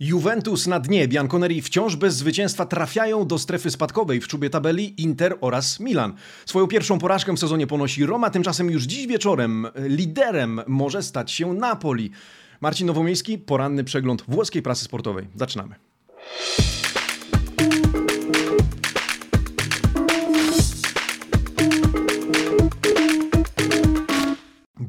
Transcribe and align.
Juventus 0.00 0.66
na 0.66 0.80
dnie, 0.80 1.08
Bianconeri 1.08 1.62
wciąż 1.62 1.96
bez 1.96 2.16
zwycięstwa 2.16 2.66
trafiają 2.66 3.26
do 3.26 3.38
strefy 3.38 3.70
spadkowej 3.70 4.20
w 4.20 4.28
czubie 4.28 4.50
tabeli 4.50 5.02
Inter 5.02 5.38
oraz 5.40 5.80
Milan. 5.80 6.14
Swoją 6.46 6.66
pierwszą 6.66 6.98
porażkę 6.98 7.32
w 7.32 7.38
sezonie 7.38 7.66
ponosi 7.66 8.06
Roma, 8.06 8.30
tymczasem 8.30 8.70
już 8.70 8.82
dziś 8.82 9.06
wieczorem 9.06 9.66
liderem 9.76 10.60
może 10.66 11.02
stać 11.02 11.30
się 11.30 11.52
Napoli. 11.52 12.10
Marcin 12.60 12.86
Nowomiejski, 12.86 13.38
poranny 13.38 13.84
przegląd 13.84 14.24
włoskiej 14.28 14.62
prasy 14.62 14.84
sportowej. 14.84 15.26
Zaczynamy. 15.34 15.74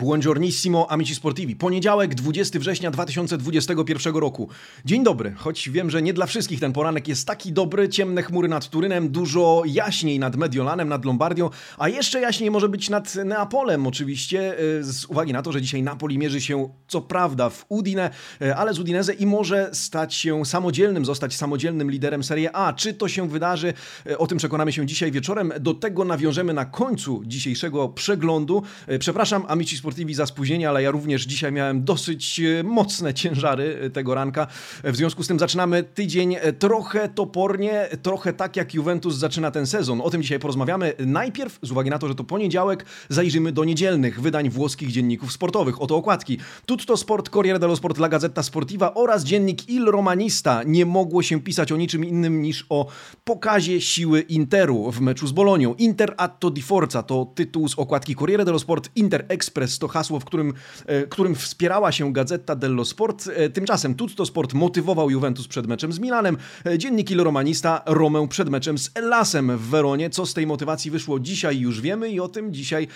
Buongiornissimo 0.01 0.91
amici 0.91 1.15
sportivi. 1.15 1.55
Poniedziałek, 1.55 2.15
20 2.15 2.59
września 2.59 2.91
2021 2.91 4.15
roku. 4.15 4.49
Dzień 4.85 5.03
dobry, 5.03 5.33
choć 5.37 5.69
wiem, 5.69 5.89
że 5.89 6.01
nie 6.01 6.13
dla 6.13 6.25
wszystkich 6.25 6.59
ten 6.59 6.73
poranek 6.73 7.07
jest 7.07 7.27
taki 7.27 7.51
dobry. 7.51 7.89
Ciemne 7.89 8.23
chmury 8.23 8.47
nad 8.47 8.69
Turynem, 8.69 9.09
dużo 9.09 9.63
jaśniej 9.65 10.19
nad 10.19 10.35
Mediolanem, 10.35 10.89
nad 10.89 11.05
Lombardią, 11.05 11.49
a 11.77 11.89
jeszcze 11.89 12.21
jaśniej 12.21 12.51
może 12.51 12.69
być 12.69 12.89
nad 12.89 13.15
Neapolem 13.15 13.87
oczywiście, 13.87 14.59
e, 14.79 14.83
z 14.83 15.05
uwagi 15.05 15.33
na 15.33 15.41
to, 15.41 15.51
że 15.51 15.61
dzisiaj 15.61 15.83
Napoli 15.83 16.17
mierzy 16.17 16.41
się 16.41 16.69
co 16.87 17.01
prawda 17.01 17.49
w 17.49 17.65
Udine, 17.69 18.09
e, 18.41 18.55
ale 18.55 18.73
z 18.73 18.79
Udinese 18.79 19.13
i 19.13 19.25
może 19.25 19.69
stać 19.73 20.13
się 20.15 20.45
samodzielnym, 20.45 21.05
zostać 21.05 21.35
samodzielnym 21.35 21.91
liderem 21.91 22.23
Serie 22.23 22.55
A. 22.55 22.73
Czy 22.73 22.93
to 22.93 23.07
się 23.07 23.29
wydarzy? 23.29 23.73
E, 24.05 24.17
o 24.17 24.27
tym 24.27 24.37
przekonamy 24.37 24.71
się 24.71 24.85
dzisiaj 24.85 25.11
wieczorem. 25.11 25.53
Do 25.59 25.73
tego 25.73 26.05
nawiążemy 26.05 26.53
na 26.53 26.65
końcu 26.65 27.21
dzisiejszego 27.25 27.89
przeglądu. 27.89 28.63
Przepraszam, 28.99 29.45
amici 29.47 29.77
Sportivi 29.77 29.90
za 30.11 30.25
spóźnienie, 30.25 30.69
ale 30.69 30.83
ja 30.83 30.91
również 30.91 31.23
dzisiaj 31.23 31.51
miałem 31.51 31.83
dosyć 31.83 32.39
e, 32.39 32.63
mocne 32.63 33.13
ciężary 33.13 33.79
e, 33.81 33.89
tego 33.89 34.15
ranka. 34.15 34.47
W 34.83 34.95
związku 34.95 35.23
z 35.23 35.27
tym 35.27 35.39
zaczynamy 35.39 35.83
tydzień 35.83 36.35
e, 36.35 36.53
trochę 36.53 37.09
topornie, 37.09 37.87
trochę 38.01 38.33
tak 38.33 38.55
jak 38.55 38.73
Juventus 38.73 39.15
zaczyna 39.15 39.51
ten 39.51 39.67
sezon. 39.67 40.01
O 40.01 40.09
tym 40.09 40.21
dzisiaj 40.21 40.39
porozmawiamy. 40.39 40.93
Najpierw, 40.99 41.59
z 41.61 41.71
uwagi 41.71 41.89
na 41.89 41.99
to, 41.99 42.07
że 42.07 42.15
to 42.15 42.23
poniedziałek, 42.23 42.85
zajrzymy 43.09 43.51
do 43.51 43.63
niedzielnych 43.63 44.21
wydań 44.21 44.49
włoskich 44.49 44.91
dzienników 44.91 45.31
sportowych. 45.31 45.81
Oto 45.81 45.95
okładki. 45.95 46.37
Tutto 46.65 46.97
Sport, 46.97 47.29
Corriere 47.29 47.59
dello 47.59 47.75
Sport, 47.75 47.97
La 47.97 48.09
Gazzetta 48.09 48.43
Sportiva 48.43 48.93
oraz 48.93 49.23
dziennik 49.23 49.69
Il 49.69 49.85
Romanista. 49.85 50.63
Nie 50.63 50.85
mogło 50.85 51.23
się 51.23 51.41
pisać 51.41 51.71
o 51.71 51.77
niczym 51.77 52.05
innym 52.05 52.41
niż 52.41 52.65
o 52.69 52.87
pokazie 53.23 53.81
siły 53.81 54.21
Interu 54.21 54.91
w 54.91 55.01
meczu 55.01 55.27
z 55.27 55.31
Bolonią. 55.31 55.75
Inter 55.75 56.13
atto 56.17 56.49
di 56.49 56.61
forza 56.61 57.03
to 57.03 57.31
tytuł 57.35 57.67
z 57.67 57.79
okładki 57.79 58.15
Corriere 58.15 58.45
dello 58.45 58.59
Sport. 58.59 58.89
Inter 58.95 59.25
Express 59.27 59.79
to 59.81 59.87
hasło, 59.87 60.19
w 60.19 60.25
którym, 60.25 60.53
e, 60.85 61.07
którym 61.07 61.35
wspierała 61.35 61.91
się 61.91 62.13
Gazeta 62.13 62.55
dello 62.55 62.85
Sport. 62.85 63.29
E, 63.35 63.49
tymczasem 63.49 63.95
Tutto 63.95 64.25
Sport 64.25 64.53
motywował 64.53 65.09
Juventus 65.09 65.47
przed 65.47 65.67
meczem 65.67 65.93
z 65.93 65.99
Milanem. 65.99 66.37
E, 66.65 66.77
dziennik 66.77 67.11
Il 67.11 67.21
Romanista 67.21 67.81
Romę 67.85 68.27
przed 68.27 68.49
meczem 68.49 68.77
z 68.77 68.91
Elasem 68.95 69.57
w 69.57 69.61
Weronie. 69.61 70.09
Co 70.09 70.25
z 70.25 70.33
tej 70.33 70.47
motywacji 70.47 70.91
wyszło 70.91 71.19
dzisiaj 71.19 71.59
już 71.59 71.81
wiemy 71.81 72.09
i 72.09 72.19
o 72.19 72.27
tym 72.27 72.53
dzisiaj 72.53 72.87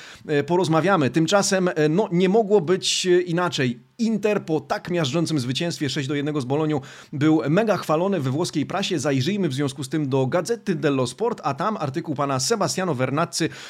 porozmawiamy. 0.48 1.10
Tymczasem 1.10 1.70
no, 1.90 2.10
nie 2.12 2.30
mogło 2.30 2.62
być 2.62 3.06
inaczej. 3.06 3.85
Inter 3.98 4.46
po 4.46 4.60
tak 4.60 4.92
miażdżącym 4.92 5.40
zwycięstwie 5.40 5.90
6 5.90 6.08
do 6.08 6.16
1 6.16 6.42
z 6.42 6.46
Bolonią 6.46 6.82
był 7.14 7.42
mega 7.50 7.78
chwalony 7.78 8.20
we 8.20 8.32
włoskiej 8.32 8.66
prasie. 8.66 9.00
Zajrzyjmy 9.00 9.50
w 9.50 9.54
związku 9.54 9.84
z 9.84 9.90
tym 9.90 10.10
do 10.10 10.28
Gazety 10.28 10.76
dello 10.76 11.08
Sport, 11.08 11.42
a 11.44 11.54
tam 11.54 11.78
artykuł 11.78 12.16
pana 12.16 12.40
Sebastiano 12.40 12.96
Vernazzi 12.96 13.16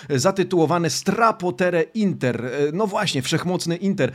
zatytułowany 0.09 0.89
Strapotere 0.89 1.81
Inter. 1.81 2.51
No 2.73 2.87
właśnie, 2.87 3.21
wszechmocny 3.21 3.75
Inter. 3.75 4.11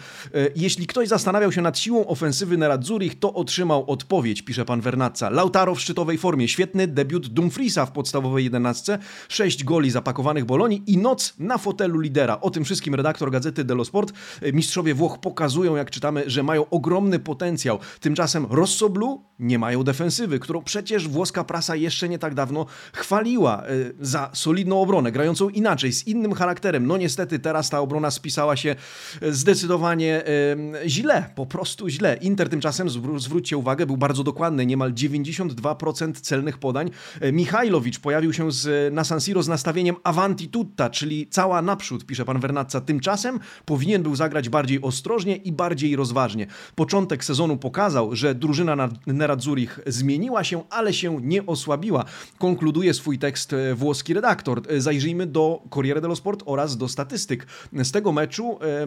Jeśli 0.56 0.86
ktoś 0.86 1.08
zastanawiał 1.08 1.52
się 1.52 1.62
nad 1.62 1.78
siłą 1.78 2.06
ofensywy 2.06 2.56
Nerazzurich, 2.56 3.18
to 3.18 3.34
otrzymał 3.34 3.90
odpowiedź, 3.90 4.42
pisze 4.42 4.64
pan 4.64 4.80
Vernazza. 4.80 5.30
Lautaro 5.30 5.74
w 5.74 5.80
szczytowej 5.80 6.18
formie, 6.18 6.48
świetny 6.48 6.86
debiut 6.86 7.26
Dumfriesa 7.26 7.86
w 7.86 7.92
podstawowej 7.92 8.44
jedenastce, 8.44 8.98
6 9.28 9.64
goli 9.64 9.90
zapakowanych 9.90 10.44
Bolonii 10.44 10.82
i 10.86 10.98
noc 10.98 11.34
na 11.38 11.58
fotelu 11.58 12.00
lidera. 12.00 12.40
O 12.40 12.50
tym 12.50 12.64
wszystkim 12.64 12.94
redaktor 12.94 13.30
Gazety 13.30 13.64
dello 13.64 13.84
Sport. 13.84 14.12
Mistrzowie 14.52 14.94
Włoch 14.94 15.18
pokazują, 15.18 15.76
jak 15.76 15.90
czytamy, 16.00 16.24
że 16.26 16.42
mają 16.42 16.68
ogromny 16.70 17.18
potencjał. 17.18 17.78
Tymczasem 18.00 18.46
Rossoblu 18.50 19.24
nie 19.38 19.58
mają 19.58 19.82
defensywy, 19.82 20.38
którą 20.38 20.62
przecież 20.62 21.08
włoska 21.08 21.44
prasa 21.44 21.76
jeszcze 21.76 22.08
nie 22.08 22.18
tak 22.18 22.34
dawno 22.34 22.66
chwaliła 22.92 23.62
e, 23.62 23.66
za 24.00 24.30
solidną 24.32 24.80
obronę, 24.80 25.12
grającą 25.12 25.48
inaczej, 25.48 25.92
z 25.92 26.06
innym 26.06 26.32
charakterem. 26.32 26.86
No 26.86 26.96
niestety 26.96 27.38
teraz 27.38 27.70
ta 27.70 27.80
obrona 27.80 28.10
spisała 28.10 28.56
się 28.56 28.76
e, 29.20 29.32
zdecydowanie 29.32 30.26
e, 30.26 30.88
źle, 30.88 31.30
po 31.34 31.46
prostu 31.46 31.88
źle. 31.88 32.16
Inter 32.20 32.48
tymczasem, 32.48 32.90
zwróćcie 33.16 33.56
uwagę, 33.56 33.86
był 33.86 33.96
bardzo 33.96 34.24
dokładny, 34.24 34.66
niemal 34.66 34.92
92% 34.92 36.12
celnych 36.12 36.58
podań. 36.58 36.90
Michajlowicz 37.32 37.98
pojawił 37.98 38.32
się 38.32 38.52
z, 38.52 38.94
na 38.94 39.04
San 39.04 39.20
Siro 39.20 39.42
z 39.42 39.48
nastawieniem 39.48 39.96
avanti 40.04 40.48
tutta, 40.48 40.90
czyli 40.90 41.28
cała 41.28 41.62
naprzód, 41.62 42.06
pisze 42.06 42.24
pan 42.24 42.40
Vernazza. 42.40 42.80
Tymczasem 42.80 43.40
powinien 43.64 44.02
był 44.02 44.16
zagrać 44.16 44.48
bardziej 44.48 44.82
ostrożnie 44.82 45.36
i 45.36 45.52
bardziej 45.52 45.89
rozważnie. 45.96 46.46
Początek 46.74 47.24
sezonu 47.24 47.56
pokazał, 47.56 48.16
że 48.16 48.34
drużyna 48.34 48.88
Nerazzurich 49.06 49.80
zmieniła 49.86 50.44
się, 50.44 50.62
ale 50.70 50.92
się 50.92 51.20
nie 51.22 51.46
osłabiła. 51.46 52.04
Konkluduje 52.38 52.94
swój 52.94 53.18
tekst 53.18 53.52
e, 53.52 53.74
włoski 53.74 54.14
redaktor. 54.14 54.62
E, 54.68 54.80
zajrzyjmy 54.80 55.26
do 55.26 55.62
Corriere 55.74 56.00
dello 56.00 56.16
Sport 56.16 56.42
oraz 56.46 56.76
do 56.76 56.88
statystyk. 56.88 57.46
Z 57.72 57.90
tego 57.92 58.12
meczu 58.12 58.58
e, 58.62 58.86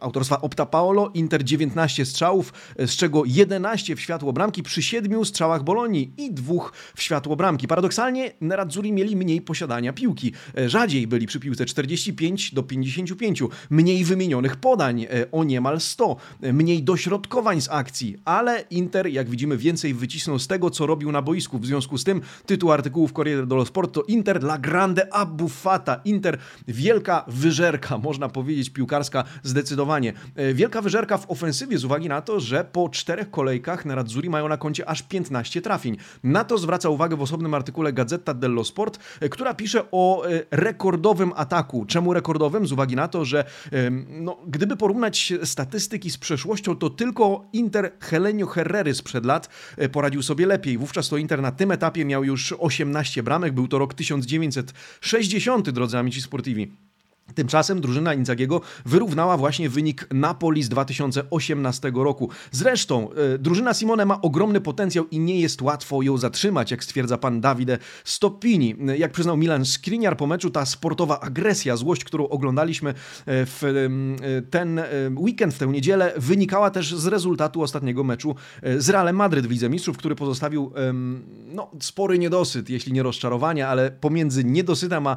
autorstwa 0.00 0.40
Opta 0.40 0.66
Paolo 0.66 1.10
Inter 1.14 1.44
19 1.44 2.06
strzałów, 2.06 2.52
z 2.78 2.96
czego 2.96 3.22
11 3.24 3.96
w 3.96 4.00
światło 4.00 4.32
bramki 4.32 4.62
przy 4.62 4.82
7 4.82 5.24
strzałach 5.24 5.64
Bolonii 5.64 6.12
i 6.16 6.32
dwóch 6.32 6.72
w 6.96 7.02
światło 7.02 7.36
bramki. 7.36 7.68
Paradoksalnie 7.68 8.32
Nerazzurri 8.40 8.92
mieli 8.92 9.16
mniej 9.16 9.40
posiadania 9.40 9.92
piłki. 9.92 10.32
Rzadziej 10.66 11.06
byli 11.06 11.26
przy 11.26 11.40
piłce 11.40 11.64
45 11.64 12.54
do 12.54 12.62
55, 12.62 13.42
mniej 13.70 14.04
wymienionych 14.04 14.56
podań 14.56 15.06
o 15.32 15.44
niemal 15.44 15.80
100 15.80 16.16
mniej 16.40 16.82
dośrodkowań 16.82 17.60
z 17.60 17.68
akcji, 17.70 18.16
ale 18.24 18.64
Inter, 18.70 19.06
jak 19.06 19.30
widzimy, 19.30 19.56
więcej 19.56 19.94
wycisnął 19.94 20.38
z 20.38 20.46
tego, 20.46 20.70
co 20.70 20.86
robił 20.86 21.12
na 21.12 21.22
boisku. 21.22 21.58
W 21.58 21.66
związku 21.66 21.98
z 21.98 22.04
tym 22.04 22.20
tytuł 22.46 22.72
artykułu 22.72 23.08
w 23.08 23.12
Corriere 23.12 23.46
dello 23.46 23.66
Sport 23.66 23.92
to 23.92 24.02
Inter 24.02 24.42
la 24.42 24.58
grande 24.58 25.14
abbuffata. 25.14 26.00
Inter, 26.04 26.38
wielka 26.68 27.24
wyżerka, 27.28 27.98
można 28.08 28.28
powiedzieć, 28.28 28.70
piłkarska 28.70 29.24
zdecydowanie. 29.42 30.12
E, 30.34 30.54
wielka 30.54 30.82
wyżerka 30.82 31.18
w 31.18 31.30
ofensywie 31.30 31.78
z 31.78 31.84
uwagi 31.84 32.08
na 32.08 32.22
to, 32.22 32.40
że 32.40 32.64
po 32.72 32.88
czterech 32.88 33.30
kolejkach 33.30 33.84
Nerazzurri 33.84 34.30
mają 34.30 34.48
na 34.48 34.56
koncie 34.56 34.88
aż 34.88 35.02
15 35.02 35.62
trafień. 35.62 35.96
Na 36.24 36.44
to 36.44 36.58
zwraca 36.58 36.88
uwagę 36.88 37.16
w 37.16 37.22
osobnym 37.22 37.54
artykule 37.54 37.92
Gazeta 37.92 38.34
dello 38.34 38.64
Sport, 38.64 38.98
e, 39.20 39.28
która 39.28 39.54
pisze 39.54 39.82
o 39.92 40.26
e, 40.26 40.42
rekordowym 40.50 41.32
ataku. 41.36 41.84
Czemu 41.86 42.12
rekordowym? 42.12 42.66
Z 42.66 42.72
uwagi 42.72 42.96
na 42.96 43.08
to, 43.08 43.24
że 43.24 43.44
no, 44.08 44.38
gdyby 44.46 44.76
porównać 44.76 45.32
statystyki 45.44 46.10
z 46.10 46.18
przeszłością, 46.26 46.76
to 46.76 46.90
tylko 46.90 47.44
Inter 47.52 47.92
Helenio 48.00 48.46
Herrery 48.46 48.94
sprzed 48.94 49.24
lat 49.24 49.48
e, 49.76 49.88
poradził 49.88 50.22
sobie 50.22 50.46
lepiej. 50.46 50.78
Wówczas 50.78 51.08
to 51.08 51.16
Inter 51.16 51.42
na 51.42 51.52
tym 51.52 51.70
etapie 51.70 52.04
miał 52.04 52.24
już 52.24 52.54
18 52.58 53.22
bramek, 53.22 53.54
był 53.54 53.68
to 53.68 53.78
rok 53.78 53.94
1960, 53.94 55.70
drodzy 55.70 55.98
amici 55.98 56.22
sportivi. 56.22 56.85
Tymczasem 57.34 57.80
drużyna 57.80 58.14
Inzagiego 58.14 58.60
wyrównała 58.84 59.36
właśnie 59.36 59.68
wynik 59.68 60.06
Napoli 60.14 60.62
z 60.62 60.68
2018 60.68 61.92
roku. 61.94 62.30
Zresztą 62.50 63.10
e, 63.10 63.38
drużyna 63.38 63.74
Simone 63.74 64.04
ma 64.04 64.20
ogromny 64.20 64.60
potencjał 64.60 65.06
i 65.10 65.18
nie 65.18 65.40
jest 65.40 65.62
łatwo 65.62 66.02
ją 66.02 66.16
zatrzymać, 66.16 66.70
jak 66.70 66.84
stwierdza 66.84 67.18
pan 67.18 67.40
Davide 67.40 67.78
Stoppini. 68.04 68.76
Jak 68.98 69.12
przyznał 69.12 69.36
Milan 69.36 69.64
Skriniar 69.64 70.16
po 70.16 70.26
meczu, 70.26 70.50
ta 70.50 70.66
sportowa 70.66 71.20
agresja, 71.20 71.76
złość, 71.76 72.04
którą 72.04 72.28
oglądaliśmy 72.28 72.90
e, 72.90 72.94
w 73.26 73.62
e, 73.64 74.42
ten 74.42 74.80
weekend, 75.16 75.54
w 75.54 75.58
tę 75.58 75.66
niedzielę, 75.66 76.12
wynikała 76.16 76.70
też 76.70 76.94
z 76.94 77.06
rezultatu 77.06 77.62
ostatniego 77.62 78.04
meczu 78.04 78.34
z 78.78 78.88
Realem 78.88 79.16
Madryt, 79.16 79.46
wicemistrzów, 79.46 79.96
który 79.96 80.14
pozostawił 80.14 80.72
no, 81.46 81.70
spory 81.80 82.18
niedosyt, 82.18 82.70
jeśli 82.70 82.92
nie 82.92 83.02
rozczarowanie, 83.02 83.68
ale 83.68 83.90
pomiędzy 83.90 84.44
niedosytem 84.44 85.06
a 85.06 85.16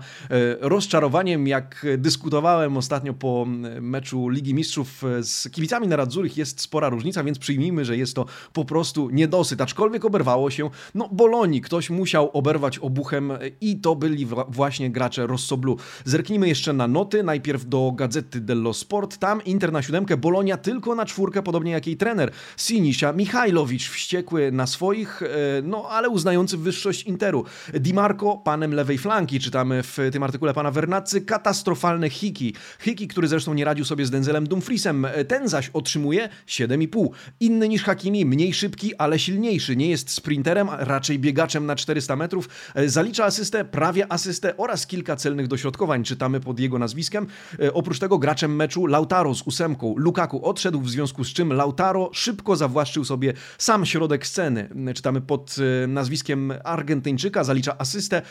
rozczarowaniem, 0.60 1.48
jak 1.48 1.86
dyskutowałem 2.00 2.78
ostatnio 2.78 3.14
po 3.14 3.46
meczu 3.82 4.30
Ligi 4.30 4.54
Mistrzów 4.54 5.04
e, 5.04 5.24
z 5.24 5.50
kibicami 5.52 5.88
na 5.88 5.96
Radzurich, 5.96 6.38
jest 6.38 6.62
spora 6.62 6.90
różnica, 6.90 7.24
więc 7.24 7.40
przyjmijmy, 7.40 7.86
że 7.86 7.98
jest 7.98 8.16
to 8.16 8.26
po 8.54 8.66
prostu 8.66 9.10
niedosyt. 9.10 9.62
Aczkolwiek 9.62 10.06
oberwało 10.06 10.52
się, 10.52 10.70
no 10.96 11.10
Bolonii, 11.12 11.62
ktoś 11.62 11.90
musiał 11.90 12.30
oberwać 12.34 12.80
obuchem 12.80 13.32
i 13.62 13.80
to 13.80 13.96
byli 13.96 14.28
właśnie 14.48 14.90
gracze 14.90 15.28
Rossoblu. 15.28 15.78
Zerknijmy 16.06 16.48
jeszcze 16.48 16.74
na 16.74 16.88
noty, 16.88 17.24
najpierw 17.24 17.66
do 17.66 17.92
Gazety 17.96 18.42
dello 18.42 18.74
Sport, 18.74 19.18
tam 19.18 19.44
Inter 19.44 19.72
na 19.72 19.82
siódemkę, 19.82 20.18
Bolonia 20.18 20.58
tylko 20.58 20.96
na 20.96 21.06
czwórkę, 21.06 21.44
podobnie 21.44 21.72
jak 21.72 21.88
jej 21.88 21.98
trener. 21.98 22.32
Sinisia 22.58 23.14
Michajlowicz, 23.14 23.90
wściekły 23.90 24.52
na 24.52 24.68
swoich, 24.68 25.22
e, 25.24 25.28
no 25.64 25.86
ale 25.90 26.10
uznający 26.10 26.58
wyższość 26.58 27.04
Interu. 27.04 27.46
Di 27.74 27.94
Marco 27.94 28.38
panem 28.38 28.74
lewej 28.74 28.98
flanki, 28.98 29.40
czytamy 29.40 29.84
w 29.84 29.98
tym 30.12 30.24
artykule 30.24 30.54
pana 30.54 30.72
Vernazzy, 30.72 31.22
katastrofalnie 31.22 31.89
katastrofalne 31.90 32.10
Hiki. 32.10 32.54
Hiki, 32.80 33.08
który 33.08 33.28
zresztą 33.28 33.54
nie 33.54 33.66
radził 33.66 33.86
sobie 33.86 34.06
z 34.06 34.12
Denzelem 34.12 34.48
Dumfriesem, 34.48 35.08
ten 35.28 35.48
zaś 35.48 35.70
otrzymuje 35.70 36.30
7,5. 36.48 37.10
Inny 37.40 37.70
niż 37.70 37.84
Hakimi, 37.84 38.26
mniej 38.26 38.54
szybki, 38.54 38.96
ale 38.96 39.20
silniejszy. 39.20 39.76
Nie 39.76 39.90
jest 39.90 40.10
sprinterem, 40.10 40.70
a 40.70 40.78
raczej 40.78 41.20
biegaczem 41.20 41.66
na 41.66 41.76
400 41.76 42.16
metrów. 42.16 42.50
Zalicza 42.86 43.26
asystę, 43.26 43.66
prawie 43.66 44.12
asystę 44.12 44.58
oraz 44.58 44.88
kilka 44.88 45.16
celnych 45.16 45.48
dośrodkowań. 45.48 46.04
Czytamy 46.04 46.40
pod 46.40 46.60
jego 46.60 46.80
nazwiskiem. 46.80 47.28
Oprócz 47.74 48.00
tego 48.00 48.18
graczem 48.18 48.56
meczu 48.56 48.86
Lautaro 48.86 49.36
z 49.36 49.42
ósemką. 49.42 49.94
Lukaku 49.98 50.46
odszedł, 50.46 50.82
w 50.82 50.90
związku 50.90 51.24
z 51.24 51.34
czym 51.34 51.54
Lautaro 51.54 52.10
szybko 52.14 52.56
zawłaszczył 52.56 53.06
sobie 53.06 53.34
sam 53.58 53.86
środek 53.86 54.28
sceny. 54.28 54.70
Czytamy 54.96 55.22
pod 55.22 55.56
nazwiskiem 55.88 56.54
Argentyńczyka, 56.64 57.44
zalicza 57.44 57.78
asystę. 57.78 58.22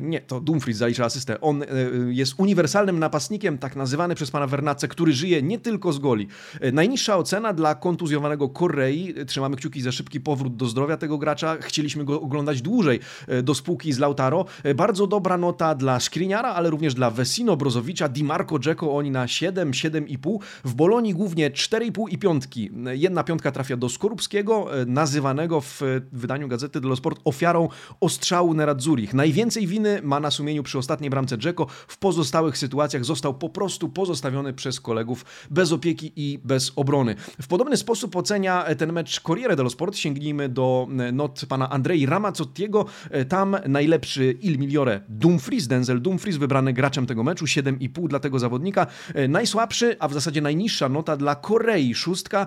Nie, 0.00 0.20
to 0.20 0.40
Dumfries 0.40 0.76
zalicza 0.76 1.04
asystę. 1.04 1.40
On 1.40 1.64
jest 2.08 2.34
uniwersalnym 2.36 2.95
napastnikiem, 2.98 3.58
tak 3.58 3.76
nazywany 3.76 4.14
przez 4.14 4.30
pana 4.30 4.46
Vernace, 4.46 4.88
który 4.88 5.12
żyje 5.12 5.42
nie 5.42 5.58
tylko 5.58 5.92
z 5.92 5.98
goli. 5.98 6.28
Najniższa 6.72 7.16
ocena 7.16 7.52
dla 7.52 7.74
kontuzjowanego 7.74 8.48
Korei. 8.48 9.14
Trzymamy 9.26 9.56
kciuki 9.56 9.82
za 9.82 9.92
szybki 9.92 10.20
powrót 10.20 10.56
do 10.56 10.66
zdrowia 10.66 10.96
tego 10.96 11.18
gracza. 11.18 11.56
Chcieliśmy 11.60 12.04
go 12.04 12.20
oglądać 12.20 12.62
dłużej 12.62 13.00
do 13.42 13.54
spółki 13.54 13.92
z 13.92 13.98
Lautaro. 13.98 14.44
Bardzo 14.76 15.06
dobra 15.06 15.38
nota 15.38 15.74
dla 15.74 16.00
Skriniara, 16.00 16.48
ale 16.48 16.70
również 16.70 16.94
dla 16.94 17.10
Vesino, 17.10 17.56
Brozowicza, 17.56 18.08
Di 18.08 18.24
Marco, 18.24 18.58
Dzeko. 18.58 18.96
Oni 18.96 19.10
na 19.10 19.28
7, 19.28 19.70
7,5. 19.70 20.38
W 20.64 20.74
Bolonii 20.74 21.14
głównie 21.14 21.50
4,5 21.50 22.04
i 22.10 22.18
piątki. 22.18 22.70
Jedna 22.92 23.24
piątka 23.24 23.52
trafia 23.52 23.76
do 23.76 23.88
Skorupskiego, 23.88 24.66
nazywanego 24.86 25.60
w 25.60 25.82
wydaniu 26.12 26.48
Gazety 26.48 26.80
dello 26.80 26.96
Sport 26.96 27.20
ofiarą 27.24 27.68
ostrzału 28.00 28.54
Nerazzurich. 28.54 29.14
Najwięcej 29.14 29.66
winy 29.66 30.00
ma 30.02 30.20
na 30.20 30.30
sumieniu 30.30 30.62
przy 30.62 30.78
ostatniej 30.78 31.10
bramce 31.10 31.38
Dzeko. 31.38 31.66
W 31.88 31.98
pozostałych 31.98 32.58
sytuacjach 32.58 32.85
został 33.00 33.34
po 33.34 33.48
prostu 33.48 33.88
pozostawiony 33.88 34.52
przez 34.52 34.80
kolegów 34.80 35.24
bez 35.50 35.72
opieki 35.72 36.12
i 36.16 36.38
bez 36.44 36.72
obrony. 36.76 37.14
W 37.42 37.46
podobny 37.46 37.76
sposób 37.76 38.16
ocenia 38.16 38.64
ten 38.78 38.92
mecz 38.92 39.20
Corriere 39.20 39.56
dello 39.56 39.70
Sport. 39.70 39.96
Sięgnijmy 39.96 40.48
do 40.48 40.88
not 41.12 41.46
pana 41.48 41.70
Andrei 41.70 42.06
Ramazzottiego. 42.06 42.86
Tam 43.28 43.56
najlepszy 43.68 44.38
Il 44.42 44.58
Migliore 44.58 45.00
Dumfries, 45.08 45.66
Denzel 45.66 46.02
Dumfries, 46.02 46.36
wybrany 46.36 46.72
graczem 46.72 47.06
tego 47.06 47.24
meczu, 47.24 47.44
7,5 47.44 48.08
dla 48.08 48.20
tego 48.20 48.38
zawodnika. 48.38 48.86
Najsłabszy, 49.28 49.96
a 49.98 50.08
w 50.08 50.14
zasadzie 50.14 50.40
najniższa 50.40 50.88
nota 50.88 51.16
dla 51.16 51.34
Korei, 51.34 51.94
szóstka 51.94 52.46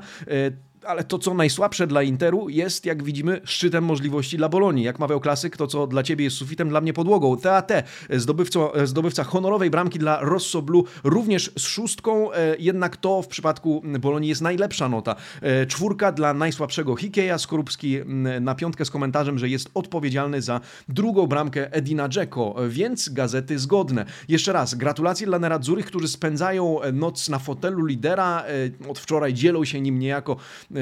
ale 0.85 1.03
to, 1.03 1.19
co 1.19 1.33
najsłabsze 1.33 1.87
dla 1.87 2.03
Interu, 2.03 2.49
jest, 2.49 2.85
jak 2.85 3.03
widzimy, 3.03 3.41
szczytem 3.43 3.83
możliwości 3.83 4.37
dla 4.37 4.49
Bolonii. 4.49 4.83
Jak 4.83 4.99
mawiał 4.99 5.19
klasyk, 5.19 5.57
to, 5.57 5.67
co 5.67 5.87
dla 5.87 6.03
ciebie 6.03 6.23
jest 6.25 6.37
sufitem, 6.37 6.69
dla 6.69 6.81
mnie 6.81 6.93
podłogą. 6.93 7.37
TAT, 7.37 7.71
zdobywca, 8.09 8.59
zdobywca 8.83 9.23
honorowej 9.23 9.69
bramki 9.69 9.99
dla 9.99 10.19
Rosso 10.21 10.61
Blue, 10.61 10.83
również 11.03 11.51
z 11.57 11.61
szóstką, 11.61 12.33
e, 12.33 12.55
jednak 12.59 12.97
to 12.97 13.21
w 13.21 13.27
przypadku 13.27 13.81
Bolonii 13.99 14.29
jest 14.29 14.41
najlepsza 14.41 14.89
nota. 14.89 15.15
E, 15.41 15.65
czwórka 15.65 16.11
dla 16.11 16.33
najsłabszego 16.33 16.95
Hikeja, 16.95 17.37
Skorupski 17.37 17.97
na 18.41 18.55
piątkę 18.55 18.85
z 18.85 18.91
komentarzem, 18.91 19.39
że 19.39 19.49
jest 19.49 19.69
odpowiedzialny 19.73 20.41
za 20.41 20.61
drugą 20.89 21.27
bramkę 21.27 21.73
Edina 21.73 22.09
Dzeko, 22.09 22.55
więc 22.69 23.09
gazety 23.09 23.59
zgodne. 23.59 24.05
Jeszcze 24.27 24.53
raz, 24.53 24.75
gratulacje 24.75 25.27
dla 25.27 25.39
Neradzurich, 25.39 25.85
którzy 25.85 26.07
spędzają 26.07 26.79
noc 26.93 27.29
na 27.29 27.39
fotelu 27.39 27.85
lidera, 27.85 28.43
e, 28.85 28.89
od 28.89 28.99
wczoraj 28.99 29.33
dzielą 29.33 29.65
się 29.65 29.81
nim 29.81 29.99
niejako 29.99 30.35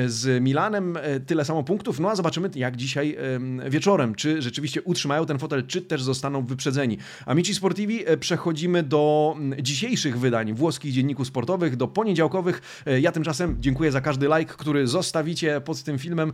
z 0.07 0.43
Milanem 0.43 0.97
e, 0.97 1.19
tyle 1.19 1.45
samo 1.45 1.63
punktów. 1.63 1.99
No 1.99 2.09
a 2.09 2.15
zobaczymy, 2.15 2.49
jak 2.55 2.75
dzisiaj 2.75 3.17
wieczorem, 3.69 4.15
czy 4.15 4.41
rzeczywiście 4.41 4.81
utrzymają 4.81 5.25
ten 5.25 5.39
fotel, 5.39 5.67
czy 5.67 5.81
też 5.81 6.03
zostaną 6.03 6.45
wyprzedzeni. 6.45 6.97
Amici 7.25 7.55
Sportivi, 7.55 8.03
e, 8.05 8.17
przechodzimy 8.17 8.83
do 8.83 9.35
dzisiejszych 9.61 10.19
wydań 10.19 10.53
włoskich 10.53 10.93
dzienników 10.93 11.27
sportowych, 11.27 11.75
do 11.75 11.87
poniedziałkowych. 11.87 12.83
E, 12.85 12.99
ja 12.99 13.11
tymczasem 13.11 13.57
dziękuję 13.59 13.91
za 13.91 14.01
każdy 14.01 14.27
like, 14.37 14.53
który 14.57 14.87
zostawicie 14.87 15.61
pod 15.61 15.83
tym 15.83 15.99
filmem. 15.99 16.33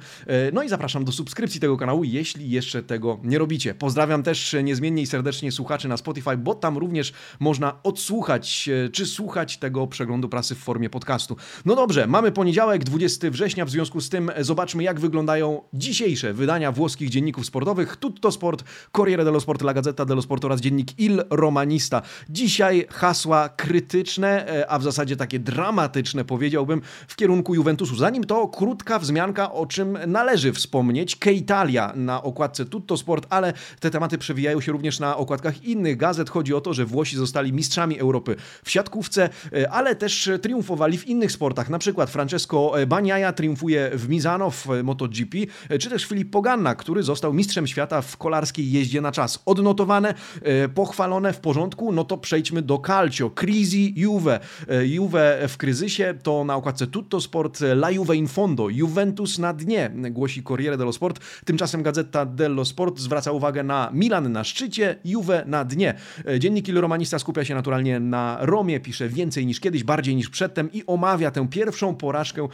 No 0.53 0.63
i 0.63 0.69
zapraszam 0.69 1.05
do 1.05 1.11
subskrypcji 1.11 1.61
tego 1.61 1.77
kanału, 1.77 2.03
jeśli 2.03 2.49
jeszcze 2.49 2.83
tego 2.83 3.19
nie 3.23 3.37
robicie. 3.37 3.73
Pozdrawiam 3.73 4.23
też 4.23 4.55
niezmiennie 4.63 5.01
i 5.01 5.05
serdecznie 5.05 5.51
słuchaczy 5.51 5.87
na 5.87 5.97
Spotify, 5.97 6.37
bo 6.37 6.55
tam 6.55 6.77
również 6.77 7.13
można 7.39 7.83
odsłuchać 7.83 8.69
czy 8.91 9.05
słuchać 9.05 9.57
tego 9.57 9.87
przeglądu 9.87 10.29
prasy 10.29 10.55
w 10.55 10.57
formie 10.57 10.89
podcastu. 10.89 11.35
No 11.65 11.75
dobrze, 11.75 12.07
mamy 12.07 12.31
poniedziałek, 12.31 12.83
20 12.83 13.29
września 13.29 13.42
września. 13.43 13.65
W 13.65 13.69
związku 13.69 14.01
z 14.01 14.09
tym 14.09 14.31
zobaczmy, 14.39 14.83
jak 14.83 14.99
wyglądają 14.99 15.61
dzisiejsze 15.73 16.33
wydania 16.33 16.71
włoskich 16.71 17.09
dzienników 17.09 17.45
sportowych. 17.45 17.97
Tutto 17.97 18.31
Sport, 18.31 18.63
Corriere 18.91 19.25
dello 19.25 19.39
Sport, 19.39 19.61
La 19.61 19.73
Gazzetta 19.73 20.05
dello 20.05 20.21
Sport 20.21 20.45
oraz 20.45 20.61
dziennik 20.61 20.99
Il 20.99 21.23
Romanista. 21.29 22.01
Dzisiaj 22.29 22.87
hasła 22.89 23.49
krytyczne, 23.49 24.47
e, 24.47 24.69
a 24.69 24.79
w 24.79 24.83
zasadzie 24.83 25.15
takie 25.15 25.39
dramatyczne, 25.39 26.25
powiedziałbym, 26.25 26.81
w 27.07 27.15
kierunku 27.15 27.55
Juventusu. 27.55 27.95
Zanim 27.95 28.23
to, 28.23 28.47
krótka 28.47 28.99
wzmianka, 28.99 29.53
o 29.53 29.65
czym 29.65 29.97
należy 30.07 30.53
wspomnieć. 30.53 31.17
Italia 31.33 31.93
na 31.95 32.23
okładce 32.23 32.65
Tutto 32.65 32.97
Sport, 32.97 33.27
ale 33.29 33.53
te 33.79 33.91
tematy 33.91 34.17
przewijają 34.17 34.61
się 34.61 34.71
również 34.71 34.99
na 34.99 35.17
okładkach 35.17 35.63
innych 35.63 35.97
gazet. 35.97 36.29
Chodzi 36.29 36.53
o 36.53 36.61
to, 36.61 36.73
że 36.73 36.85
Włosi 36.85 37.17
zostali 37.17 37.53
mistrzami 37.53 37.99
Europy 37.99 38.35
w 38.63 38.71
siatkówce, 38.71 39.29
e, 39.53 39.71
ale 39.71 39.95
też 39.95 40.29
triumfowali 40.41 40.97
w 40.97 41.07
innych 41.07 41.31
sportach. 41.31 41.69
Na 41.69 41.79
przykład 41.79 42.09
Francesco 42.09 42.73
Bagnaia 42.87 43.32
triumfuje 43.33 43.91
w 43.93 44.09
Mizano 44.09 44.51
w 44.51 44.67
MotoGP, 44.83 45.37
czy 45.79 45.89
też 45.89 46.05
Filip 46.05 46.29
Poganna, 46.29 46.75
który 46.75 47.03
został 47.03 47.33
mistrzem 47.33 47.67
świata 47.67 48.01
w 48.01 48.17
kolarskiej 48.17 48.71
jeździe 48.71 49.01
na 49.01 49.11
czas. 49.11 49.43
Odnotowane, 49.45 50.13
e, 50.41 50.69
pochwalone 50.69 51.33
w 51.33 51.39
porządku, 51.39 51.91
no 51.91 52.03
to 52.03 52.17
przejdźmy 52.17 52.61
do 52.61 52.79
Calcio. 52.87 53.29
Crisi 53.29 53.93
Juve. 53.95 54.39
E, 54.69 54.87
Juve 54.87 55.47
w 55.47 55.57
kryzysie 55.57 56.13
to 56.23 56.43
na 56.43 56.55
okładce 56.55 56.87
Tutto 56.87 57.21
Sport, 57.21 57.61
La 57.61 57.91
Juve 57.91 58.15
in 58.15 58.27
fondo, 58.27 58.69
Juventus 58.69 59.39
na 59.39 59.53
dnie, 59.53 59.91
głosi 60.11 60.43
Corriere 60.43 60.77
dello 60.77 60.93
Sport. 60.93 61.19
Tymczasem 61.45 61.83
Gazeta 61.83 62.25
dello 62.25 62.65
Sport 62.65 62.99
zwraca 62.99 63.31
uwagę 63.31 63.63
na 63.63 63.89
Milan 63.93 64.31
na 64.31 64.43
szczycie, 64.43 64.95
Juve 65.05 65.43
na 65.47 65.65
dnie. 65.65 65.93
E, 66.25 66.39
dziennik 66.39 66.67
Il 66.67 66.81
Romanista 66.81 67.19
skupia 67.19 67.45
się 67.45 67.55
naturalnie 67.55 67.99
na 67.99 68.37
Romie, 68.41 68.79
pisze 68.79 69.09
więcej 69.09 69.45
niż 69.45 69.59
kiedyś, 69.59 69.83
bardziej 69.83 70.15
niż 70.15 70.29
przedtem 70.29 70.71
i 70.71 70.83
omawia 70.87 71.31
tę 71.31 71.47
pierwszą 71.47 71.95
porażkę 71.95 72.47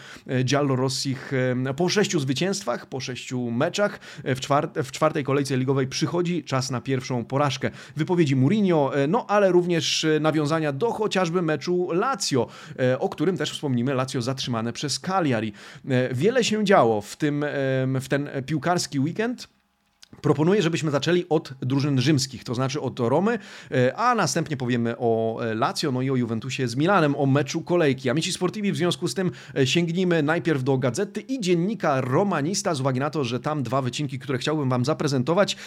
Giallo 0.43 0.68
Rossich 0.75 1.31
po 1.77 1.89
sześciu 1.89 2.19
zwycięstwach, 2.19 2.85
po 2.85 2.99
sześciu 2.99 3.51
meczach 3.51 3.99
e, 4.23 4.35
w, 4.35 4.39
czwart 4.39 4.79
w 4.79 4.91
czwartej 4.91 5.23
kolejce 5.23 5.57
ligowej 5.57 5.87
przychodzi 5.87 6.43
czas 6.43 6.71
na 6.71 6.81
pierwszą 6.81 7.25
porażkę. 7.25 7.71
Wypowiedzi 7.95 8.35
Mourinho, 8.35 8.95
e, 8.95 9.07
no 9.07 9.25
ale 9.27 9.51
również 9.51 10.03
e, 10.03 10.19
nawiązania 10.19 10.71
do 10.71 10.91
chociażby 10.91 11.41
meczu 11.41 11.91
Lazio, 11.91 12.47
o 12.99 13.09
którym 13.09 13.37
też 13.37 13.51
wspomnimy, 13.51 13.93
Lazio 13.93 14.21
zatrzymane 14.21 14.73
przez 14.73 14.99
Cagliari. 14.99 15.53
Wiele 16.11 16.43
się 16.43 16.65
działo 16.65 17.01
w, 17.01 17.15
tym, 17.15 17.45
w 18.01 18.07
ten 18.09 18.29
piłkarski 18.45 18.99
weekend. 18.99 19.58
Proponuję, 20.21 20.61
żebyśmy 20.61 20.91
zaczęli 20.91 21.25
od 21.29 21.53
drużyn 21.61 22.01
rzymskich, 22.01 22.43
to 22.43 22.55
znaczy 22.55 22.81
od 22.81 22.99
Romy, 22.99 23.39
e, 23.71 23.95
a 23.95 24.15
następnie 24.15 24.57
powiemy 24.57 24.95
o 24.97 25.39
e, 25.43 25.55
Lazio, 25.55 25.91
no 25.91 26.01
i 26.01 26.09
o 26.09 26.15
Juventusie 26.15 26.67
z 26.67 26.75
Milanem, 26.75 27.15
o 27.15 27.25
meczu 27.25 27.61
kolejki. 27.61 28.09
Amici 28.09 28.33
Sportivi 28.33 28.71
w 28.71 28.75
związku 28.75 29.07
z 29.07 29.13
tym 29.13 29.31
e, 29.55 29.67
sięgnijmy 29.67 30.23
najpierw 30.23 30.63
do 30.63 30.77
gazety 30.77 31.21
i 31.21 31.39
dziennika 31.39 32.01
Romanista, 32.01 32.75
z 32.75 32.81
uwagi 32.81 32.99
na 32.99 33.09
to, 33.09 33.23
że 33.23 33.39
tam 33.39 33.63
dwa 33.63 33.81
wycinki, 33.81 34.19
które 34.19 34.37
chciałbym 34.37 34.69
Wam 34.69 34.85
zaprezentować. 34.85 35.57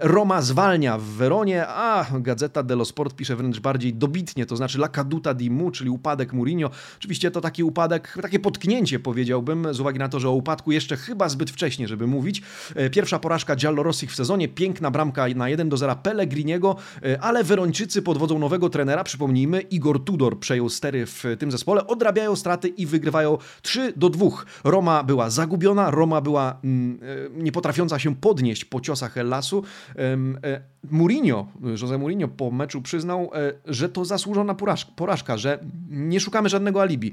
Roma 0.00 0.42
zwalnia 0.42 0.98
w 0.98 1.02
Weronie, 1.02 1.66
a 1.68 2.06
Gazeta 2.20 2.62
dello 2.62 2.84
Sport 2.84 3.16
pisze 3.16 3.36
wręcz 3.36 3.60
bardziej 3.60 3.94
dobitnie, 3.94 4.46
to 4.46 4.56
znaczy 4.56 4.78
La 4.78 4.88
caduta 4.88 5.34
di 5.34 5.50
Mu, 5.50 5.70
czyli 5.70 5.90
upadek 5.90 6.32
Mourinho. 6.32 6.70
Oczywiście 6.98 7.30
to 7.30 7.40
taki 7.40 7.64
upadek, 7.64 8.18
takie 8.22 8.38
potknięcie 8.38 8.98
powiedziałbym, 8.98 9.74
z 9.74 9.80
uwagi 9.80 9.98
na 9.98 10.08
to, 10.08 10.20
że 10.20 10.28
o 10.28 10.32
upadku 10.32 10.72
jeszcze 10.72 10.96
chyba 10.96 11.28
zbyt 11.28 11.50
wcześnie, 11.50 11.88
żeby 11.88 12.06
mówić. 12.06 12.42
Pierwsza 12.90 13.18
porażka 13.18 13.56
Giallo 13.56 13.79
Rosich 13.82 14.12
w 14.12 14.16
sezonie. 14.16 14.48
Piękna 14.48 14.90
bramka 14.90 15.28
na 15.36 15.48
1 15.48 15.68
do 15.68 15.76
0 15.76 15.96
Pellegriniego, 15.96 16.76
e, 17.02 17.20
ale 17.20 17.44
Werończycy 17.44 18.02
pod 18.02 18.18
wodzą 18.18 18.38
nowego 18.38 18.70
trenera, 18.70 19.04
przypomnijmy, 19.04 19.60
Igor 19.60 20.04
Tudor 20.04 20.38
przejął 20.38 20.68
stery 20.68 21.06
w 21.06 21.24
tym 21.38 21.50
zespole, 21.50 21.86
odrabiają 21.86 22.36
straty 22.36 22.68
i 22.68 22.86
wygrywają 22.86 23.38
3 23.62 23.92
do 23.96 24.10
2. 24.10 24.26
Roma 24.64 25.02
była 25.02 25.30
zagubiona, 25.30 25.90
Roma 25.90 26.20
była 26.20 26.60
mm, 26.64 26.98
e, 27.38 28.00
się 28.00 28.16
podnieść 28.16 28.64
po 28.64 28.80
ciosach 28.80 29.18
Ellasu. 29.18 29.64
E, 29.96 30.60
Mourinho, 30.90 31.46
Jose 31.80 31.98
Mourinho 31.98 32.28
po 32.28 32.50
meczu 32.50 32.82
przyznał, 32.82 33.30
że 33.66 33.88
to 33.88 34.04
zasłużona 34.04 34.56
porażka, 34.96 35.36
że 35.36 35.58
nie 35.90 36.20
szukamy 36.20 36.48
żadnego 36.48 36.82
alibi. 36.82 37.12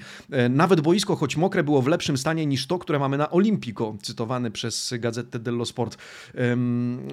Nawet 0.49 0.81
boisko, 0.81 1.15
choć 1.15 1.37
mokre, 1.37 1.63
było 1.63 1.81
w 1.81 1.87
lepszym 1.87 2.17
stanie 2.17 2.45
niż 2.45 2.67
to, 2.67 2.79
które 2.79 2.99
mamy 2.99 3.17
na 3.17 3.29
Olimpico, 3.29 3.95
cytowany 4.01 4.51
przez 4.51 4.93
Gazetę 4.99 5.39
dello 5.39 5.65
Sport 5.65 5.97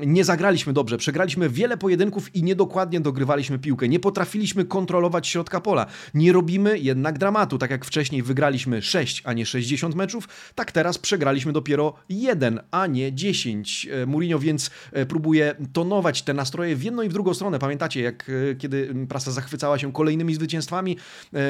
nie 0.06 0.24
zagraliśmy 0.24 0.72
dobrze, 0.72 0.98
przegraliśmy 0.98 1.48
wiele 1.48 1.76
pojedynków 1.76 2.34
i 2.36 2.42
niedokładnie 2.42 3.00
dogrywaliśmy 3.00 3.58
piłkę. 3.58 3.88
Nie 3.88 4.00
potrafiliśmy 4.00 4.64
kontrolować 4.64 5.28
środka 5.28 5.60
pola. 5.60 5.86
Nie 6.14 6.32
robimy 6.32 6.78
jednak 6.78 7.18
dramatu. 7.18 7.58
Tak 7.58 7.70
jak 7.70 7.84
wcześniej 7.84 8.22
wygraliśmy 8.22 8.82
6, 8.82 9.22
a 9.24 9.32
nie 9.32 9.46
60 9.46 9.94
meczów, 9.94 10.28
tak 10.54 10.72
teraz 10.72 10.98
przegraliśmy 10.98 11.52
dopiero 11.52 11.94
1, 12.08 12.60
a 12.70 12.86
nie 12.86 13.12
10. 13.12 13.88
E, 13.90 14.06
Mourinho 14.06 14.38
więc 14.38 14.70
e, 14.92 15.06
próbuje 15.06 15.54
tonować 15.72 16.22
tę 16.22 16.34
nastroje 16.44 16.76
w 16.76 16.82
jedną 16.82 17.02
i 17.02 17.08
w 17.08 17.12
drugą 17.12 17.34
stronę. 17.34 17.58
Pamiętacie, 17.58 18.00
jak 18.00 18.30
kiedy 18.58 18.94
prasa 19.08 19.30
zachwycała 19.30 19.78
się 19.78 19.92
kolejnymi 19.92 20.34
zwycięstwami, 20.34 20.96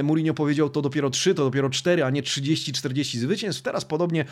Mourinho 0.02 0.34
powiedział, 0.34 0.70
to 0.70 0.82
dopiero 0.82 1.10
3, 1.10 1.34
to 1.34 1.44
dopiero 1.44 1.70
4, 1.70 2.04
a 2.04 2.10
nie 2.10 2.22
30-40 2.22 3.18
zwycięstw. 3.18 3.62
Teraz 3.62 3.84
podobnie 3.84 4.24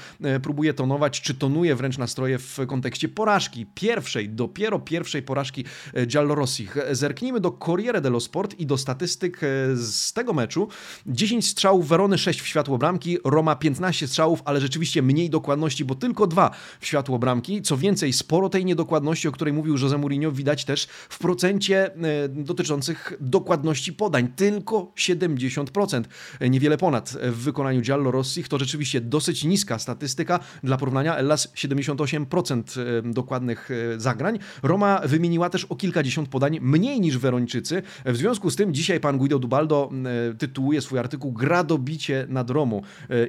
próbuje 0.43 0.75
tonować, 0.75 1.21
czy 1.21 1.35
tonuje 1.35 1.77
wręcz 1.77 1.99
nastroje 1.99 2.39
w 2.39 2.59
kontekście 2.67 3.09
porażki. 3.09 3.67
Pierwszej, 3.75 4.29
dopiero 4.29 4.79
pierwszej 4.79 5.23
porażki 5.23 5.65
Giallorossich. 6.07 6.77
Zerknijmy 6.91 7.41
do 7.41 7.51
Corriere 7.51 8.01
dello 8.01 8.21
Sport 8.21 8.61
i 8.61 8.67
do 8.67 8.79
statystyk 8.79 9.41
z 9.75 10.13
tego 10.13 10.33
meczu. 10.33 10.69
10 11.07 11.49
strzałów 11.49 11.89
Werony, 11.89 12.19
6 12.19 12.41
w 12.41 12.47
światło 12.47 12.79
bramki, 12.79 13.19
Roma 13.25 13.57
15 13.57 14.07
strzałów, 14.09 14.43
ale 14.45 14.61
rzeczywiście 14.61 15.03
mniej 15.03 15.31
dokładności, 15.31 15.85
bo 15.85 15.95
tylko 15.95 16.27
dwa 16.27 16.51
w 16.81 16.87
światło 16.87 17.19
bramki. 17.19 17.63
Co 17.63 17.77
więcej, 17.77 18.13
sporo 18.13 18.49
tej 18.49 18.65
niedokładności, 18.65 19.29
o 19.29 19.33
której 19.33 19.55
mówił 19.55 19.79
Jose 19.79 19.99
Mourinho, 19.99 20.33
widać 20.33 20.52
też 20.65 20.87
w 20.87 21.19
procencie 21.19 21.95
e, 21.95 22.29
dotyczących 22.29 23.13
dokładności 23.21 23.93
podań. 23.93 24.29
Tylko 24.37 24.93
70%, 24.97 26.05
e, 26.41 26.51
niewiele 26.51 26.79
ponad 26.79 27.17
w 27.23 27.37
wykonaniu 27.37 27.81
Giallo 27.81 28.11
Rossich. 28.11 28.49
To 28.49 28.59
rzeczywiście 28.59 29.01
dosyć 29.01 29.45
niska 29.45 29.79
statystyka. 29.79 30.41
Dla 30.65 30.77
porównania 30.77 31.17
Ellas 31.17 31.55
78% 31.55 32.81
e, 32.81 33.13
dokładnych 33.13 33.69
zagrań. 33.97 34.39
Roma 34.63 35.01
wymieniła 35.05 35.51
też 35.51 35.65
o 35.65 35.77
kilkadziesiąt 35.77 36.29
podań 36.29 36.59
mniej 36.61 37.01
niż 37.01 37.19
Werończycy. 37.19 37.83
W 38.05 38.17
związku 38.17 38.51
z 38.51 38.57
tym 38.57 38.75
dzisiaj 38.75 39.01
pan 39.01 39.19
Guido 39.19 39.39
Dubaldo 39.39 39.91
tytułuje 40.39 40.81
swój 40.81 40.99
artykuł 40.99 41.33
Gra 41.33 41.65
dobicie 41.65 42.27
nad 42.29 42.51
Romą 42.51 42.83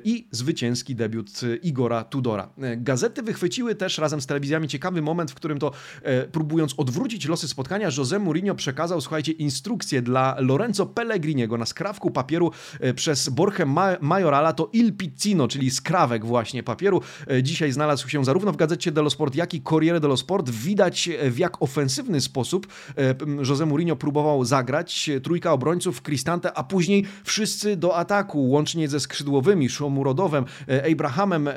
i 0.03 0.27
zwycięski 0.32 0.96
debiut 0.96 1.42
Igora 1.63 2.03
Tudora. 2.03 2.50
Gazety 2.77 3.24
wychwyciły 3.24 3.75
też 3.75 3.98
razem 3.98 4.22
z 4.22 4.27
telewizjami 4.27 4.68
ciekawy 4.68 5.01
moment, 5.01 5.32
w 5.32 5.36
którym 5.36 5.60
to 5.60 5.72
e, 6.01 6.27
próbując 6.27 6.74
odwrócić 6.77 7.12
losy 7.27 7.48
spotkania, 7.48 7.89
José 7.89 8.20
Mourinho 8.20 8.55
przekazał, 8.55 9.01
słuchajcie, 9.01 9.32
instrukcję 9.32 10.01
dla 10.01 10.36
Lorenzo 10.39 10.86
Pellegriniego 10.86 11.58
na 11.58 11.65
skrawku 11.65 12.12
papieru 12.12 12.51
e, 12.79 12.93
przez 12.93 13.29
Borche 13.29 13.65
Majorala, 14.01 14.53
to 14.53 14.70
Il 14.74 14.93
Pizzino, 14.93 15.48
czyli 15.48 15.72
skrawek 15.72 16.25
właśnie 16.25 16.63
papieru. 16.63 17.01
E, 17.27 17.43
dzisiaj 17.43 17.72
znalazł 17.72 18.10
się 18.10 18.25
zarówno 18.25 18.51
w 18.51 18.55
gazecie 18.55 18.91
dello 18.91 19.10
Sport, 19.10 19.36
jak 19.36 19.53
i 19.53 19.62
Corriere 19.62 20.00
dello 20.00 20.17
Sport. 20.17 20.50
Widać 20.50 21.10
w 21.32 21.38
jak 21.38 21.62
ofensywny 21.62 22.22
sposób 22.22 22.67
José 23.41 23.65
Mourinho 23.65 23.96
próbował 23.96 24.46
zagrać. 24.46 25.10
Trójka 25.24 25.53
obrońców, 25.53 26.01
Cristante, 26.01 26.58
a 26.58 26.63
później 26.63 27.05
wszyscy 27.24 27.75
do 27.75 27.98
ataku, 27.98 28.50
łącznie 28.50 28.88
ze 28.88 29.00
skrzydłowymi, 29.00 29.70
Szomurodowem, 29.70 30.46
Abrahamem 30.91 31.50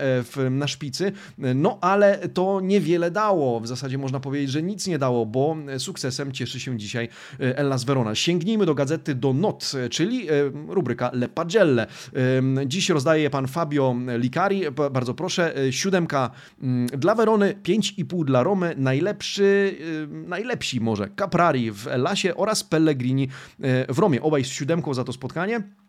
na 0.51 0.69
szpicy. 0.69 1.13
No 1.39 1.79
ale 1.81 2.29
to 2.29 2.61
niewiele 2.61 3.11
dało. 3.11 3.61
W 3.61 3.67
zasadzie 3.67 3.99
można 3.99 4.21
powiedzieć, 4.21 4.51
że 4.51 4.63
nic 4.63 4.87
nie 4.87 4.99
dało, 4.99 5.27
bo 5.27 5.46
sukcesem 5.79 6.33
cieszy 6.33 6.61
się 6.61 6.79
dzisiaj 6.79 7.09
e, 7.41 7.59
Ellas 7.59 7.85
Verona. 7.85 8.15
Sięgnijmy 8.15 8.67
do 8.67 8.75
gazety 8.75 9.15
do 9.15 9.33
Not, 9.33 9.73
czyli 9.91 10.31
e, 10.31 10.33
rubryka 10.69 11.11
Le 11.13 11.29
Pagelle. 11.29 11.87
Dziś 12.67 12.89
rozdaje 12.89 13.31
pan 13.31 13.47
Fabio 13.47 13.97
Licari. 14.19 14.63
Bardzo 14.91 15.15
proszę, 15.15 15.57
e, 15.57 15.73
siódemka 15.73 16.31
mm, 16.63 16.87
dla 16.87 17.15
Verony, 17.15 17.55
5,5 17.63 18.25
dla 18.25 18.43
Romy, 18.43 18.75
najlepszy, 18.77 19.77
najlepsi 20.09 20.81
może 20.81 21.09
Caprari 21.17 21.73
w 21.73 21.87
Ellasie 21.87 22.37
oraz 22.37 22.65
Pellegrini 22.65 23.29
w 23.89 23.99
Romie. 23.99 24.23
Obaj 24.23 24.45
z 24.45 24.49
siódemką 24.49 24.95
za 24.95 25.05
to 25.05 25.13
spotkanie. 25.13 25.86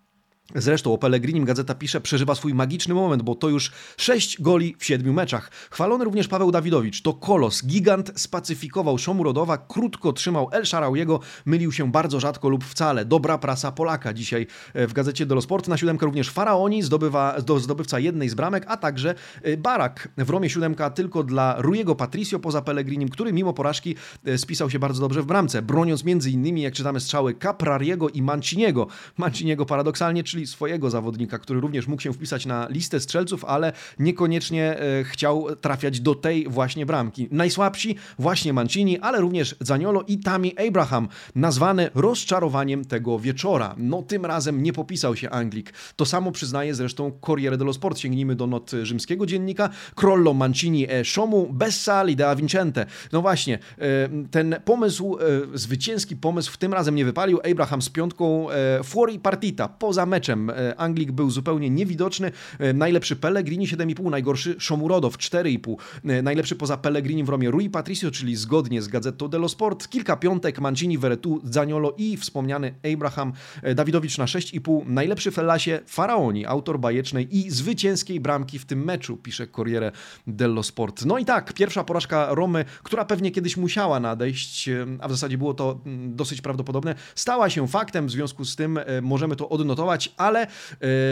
Zresztą 0.56 0.94
o 0.94 0.98
Pellegrinim 0.98 1.46
gazeta 1.46 1.75
pisze, 1.75 2.01
przeżywa 2.01 2.36
swój 2.36 2.54
magiczny 2.54 2.94
moment, 2.94 3.24
bo 3.24 3.36
to 3.36 3.50
już 3.50 3.72
6 3.98 4.42
goli 4.42 4.75
w 4.80 4.86
7 4.86 5.13
meczach. 5.13 5.51
Chwalony 5.72 6.04
również 6.04 6.27
Paweł 6.27 6.51
Dawidowicz, 6.51 7.01
to 7.01 7.13
kolos, 7.13 7.66
gigant 7.66 8.12
spacyfikował 8.16 8.98
Szomurodowa, 8.98 9.58
krótko 9.58 10.13
trzymał 10.13 10.50
El 10.51 10.66
Sharawiego, 10.66 11.20
mylił 11.46 11.72
się 11.72 11.92
bardzo 11.92 12.20
rzadko 12.20 12.50
lub 12.50 12.63
wcale. 12.63 13.06
Dobra 13.06 13.38
prasa 13.38 13.72
Polaka 13.72 14.13
dzisiaj 14.13 14.48
e, 14.74 14.88
w 14.88 14.94
gazecie 14.94 15.25
Delo 15.25 15.42
Sport. 15.42 15.68
Na 15.68 15.77
siódemkę 15.77 16.06
również 16.06 16.30
Faraoni, 16.30 16.84
zdobywa, 16.84 17.36
zdobywca 17.58 18.00
jednej 18.00 18.30
z 18.30 18.34
bramek, 18.34 18.66
a 18.68 18.77
także 18.77 19.16
e, 19.44 19.58
Barak. 19.58 20.10
W 20.18 20.30
Romie 20.30 20.50
siódemka 20.50 20.89
tylko 20.89 21.24
dla 21.24 21.56
Rujego 21.58 21.96
Patricio 21.96 22.39
poza 22.39 22.62
Pellegrinim, 22.62 23.10
który 23.10 23.34
mimo 23.34 23.54
porażki 23.54 23.96
e, 24.25 24.38
spisał 24.38 24.70
się 24.70 24.80
bardzo 24.80 25.01
dobrze 25.01 25.22
w 25.22 25.25
bramce, 25.25 25.62
broniąc 25.62 26.04
między 26.04 26.32
innymi, 26.32 26.62
jak 26.62 26.74
czytamy, 26.74 27.00
strzały 27.00 27.34
Caprariego 27.34 28.10
i 28.10 28.22
Manciniego. 28.22 28.88
Manciniego 29.18 29.66
paradoksalnie, 29.66 30.24
czyli 30.24 30.37
czyli 30.38 30.48
swojego 30.48 30.89
zawodnika, 30.89 31.39
który 31.39 31.60
również 31.60 31.88
mógł 31.88 32.01
się 32.01 32.13
wpisać 32.13 32.46
na 32.46 32.67
listę 32.70 33.00
strzelców, 33.00 33.46
ale 33.46 33.74
niekoniecznie 34.00 34.79
e, 34.79 35.03
chciał 35.03 35.56
trafiać 35.56 36.00
do 36.00 36.15
tej 36.15 36.48
właśnie 36.50 36.86
bramki. 36.86 37.27
Najsłabsi 37.32 37.96
właśnie 38.20 38.53
Mancini, 38.53 39.00
ale 39.00 39.22
również 39.22 39.56
Zaniolo 39.60 40.03
i 40.08 40.17
Tami 40.17 40.67
Abraham, 40.67 41.08
nazwany 41.36 41.89
rozczarowaniem 41.96 42.86
tego 42.86 43.20
wieczora. 43.20 43.75
No 43.77 44.01
tym 44.01 44.25
razem 44.25 44.63
nie 44.63 44.74
popisał 44.74 45.15
się 45.15 45.29
Anglik. 45.29 45.74
To 45.96 46.06
samo 46.06 46.32
przyznaje 46.32 46.75
zresztą 46.75 47.12
Corriere 47.25 47.58
dello 47.58 47.74
Sport. 47.74 47.98
Sięgnijmy 47.98 48.36
do 48.36 48.48
not 48.48 48.72
rzymskiego 48.84 49.25
dziennika. 49.25 49.70
Crollo, 49.96 50.34
Mancini 50.34 50.91
e 50.91 51.06
Szomu, 51.06 51.48
Bessa, 51.53 52.03
Lidea 52.03 52.36
Vincente. 52.36 52.86
No 53.12 53.22
właśnie, 53.22 53.60
e, 53.77 54.10
ten 54.32 54.56
pomysł, 54.65 55.17
e, 55.53 55.58
zwycięski 55.58 56.15
pomysł 56.15 56.58
tym 56.58 56.74
razem 56.74 56.96
nie 56.96 57.06
wypalił. 57.06 57.39
Abraham 57.51 57.82
z 57.82 57.89
piątką 57.89 58.48
fuori 58.84 59.20
partita, 59.20 59.67
poza 59.67 60.06
meczem 60.06 60.26
meczem. 60.27 60.50
E, 60.50 60.79
Anglik 60.79 61.12
był 61.12 61.31
zupełnie 61.31 61.69
niewidoczny. 61.69 62.31
E, 62.60 62.74
najlepszy 62.74 63.15
Pellegrini 63.15 63.67
7,5, 63.67 64.10
najgorszy 64.10 64.55
Szomurodow 64.60 65.17
4,5. 65.17 65.75
E, 66.05 66.22
najlepszy 66.22 66.55
poza 66.55 66.77
Pellegrini 66.77 67.24
w 67.24 67.29
Romie 67.29 67.51
Rui 67.51 67.69
Patricio, 67.69 68.12
czyli 68.12 68.36
zgodnie 68.36 68.81
z 68.81 68.88
gazetą 68.88 69.27
dello 69.27 69.50
Sport. 69.50 69.88
Kilka 69.89 70.17
piątek 70.17 70.60
Mancini, 70.60 70.98
Veretu, 70.98 71.41
Zaniolo 71.43 71.93
i 71.98 72.17
wspomniany 72.17 72.74
Abraham 72.93 73.34
Dawidowicz 73.75 74.17
na 74.17 74.25
6,5. 74.25 74.88
Najlepszy 74.88 75.31
w 75.31 75.39
Ellasie 75.39 75.79
Faraoni, 75.86 76.46
autor 76.46 76.79
bajecznej 76.79 77.38
i 77.38 77.51
zwycięskiej 77.51 78.19
bramki 78.19 78.60
w 78.60 78.65
tym 78.65 78.84
meczu, 78.84 79.17
pisze 79.17 79.48
Corriere 79.48 79.91
dello 80.27 80.63
Sport. 80.63 81.05
No 81.05 81.17
i 81.17 81.25
tak, 81.25 81.53
pierwsza 81.53 81.84
porażka 81.84 82.27
Romy, 82.36 82.65
która 82.84 83.05
pewnie 83.05 83.31
kiedyś 83.31 83.57
musiała 83.57 84.00
nadejść, 84.00 84.69
a 85.00 85.07
w 85.07 85.12
zasadzie 85.12 85.38
było 85.38 85.53
to 85.53 85.79
mm, 85.86 86.15
dosyć 86.15 86.41
prawdopodobne, 86.41 86.96
stała 87.15 87.50
się 87.50 87.67
faktem, 87.67 88.07
w 88.07 88.12
związku 88.12 88.46
z 88.46 88.55
tym 88.55 88.79
możemy 89.01 89.36
to 89.36 89.50
odnotować, 89.50 90.13
ale 90.17 90.41
e, 90.41 90.47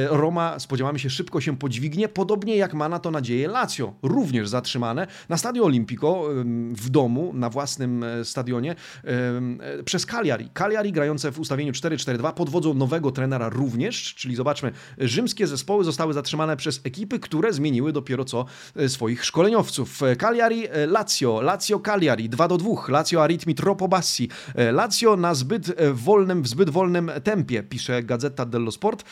Roma 0.09 0.59
spodziewamy 0.59 1.00
się 1.00 1.09
szybko 1.09 1.41
się 1.41 1.57
podźwignie, 1.57 2.09
podobnie 2.09 2.57
jak 2.57 2.74
ma 2.74 2.89
na 2.89 3.00
to 3.00 3.12
nadzieję 3.12 3.47
Lazio, 3.47 3.93
również 4.03 4.50
zatrzymane 4.50 5.07
na 5.29 5.38
Stadio 5.38 5.63
Olimpico 5.63 6.24
w 6.71 6.89
domu, 6.89 7.31
na 7.33 7.50
własnym 7.50 8.03
e, 8.03 8.25
stadionie 8.25 8.75
e, 9.03 9.83
przez 9.83 10.05
Cagliari. 10.05 10.50
Cagliari 10.53 10.91
grające 10.91 11.31
w 11.31 11.39
ustawieniu 11.39 11.71
4-4-2 11.71 12.33
pod 12.33 12.50
wodzą 12.50 12.74
nowego 12.74 13.12
trenera 13.12 13.50
również, 13.50 14.15
czyli 14.15 14.35
zobaczmy, 14.35 14.71
rzymskie 14.97 15.47
zespoły 15.47 15.83
zostały 15.83 16.13
zatrzymane 16.13 16.57
przez 16.57 16.81
ekipy, 16.83 17.19
które 17.19 17.53
zmieniły 17.53 17.93
dopiero 17.93 18.25
co 18.25 18.45
swoich 18.88 19.25
szkoleniowców. 19.25 20.01
Cagliari, 20.17 20.63
Lazio, 20.88 21.41
Lazio 21.41 21.79
Cagliari 21.79 22.29
2 22.29 22.47
do 22.47 22.57
2, 22.57 22.69
Lazio 22.88 23.24
Aritmi 23.24 23.55
troppo 23.55 23.88
bassi, 23.88 24.29
Lazio 24.71 25.17
na 25.17 25.33
zbyt 25.33 25.81
wolnym, 25.93 26.43
w 26.43 26.47
zbyt 26.47 26.69
wolnym 26.69 27.12
tempie, 27.24 27.63
pisze 27.63 28.03
Gazeta 28.03 28.45
dello 28.45 28.71
Sport. 28.71 28.85
Sport. 28.86 29.04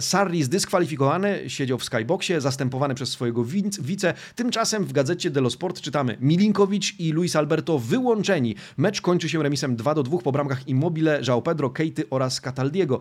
Sarri 0.00 0.42
zdyskwalifikowany, 0.42 1.50
siedział 1.50 1.78
w 1.78 1.84
skyboxie, 1.84 2.40
zastępowany 2.40 2.94
przez 2.94 3.08
swojego 3.08 3.44
wice. 3.80 4.14
Tymczasem 4.34 4.84
w 4.84 4.92
gazecie 4.92 5.30
dello 5.30 5.50
Sport 5.50 5.80
czytamy 5.80 6.16
Milinkowicz 6.20 7.00
i 7.00 7.12
Luis 7.12 7.36
Alberto 7.36 7.78
wyłączeni. 7.78 8.54
Mecz 8.76 9.00
kończy 9.00 9.28
się 9.28 9.42
remisem 9.42 9.76
2 9.76 9.94
do 9.94 10.02
2 10.02 10.18
po 10.18 10.32
bramkach 10.32 10.68
Immobile, 10.68 11.22
João 11.22 11.42
Pedro, 11.42 11.70
Keity 11.70 12.04
oraz 12.10 12.40
Cataldiego. 12.40 13.00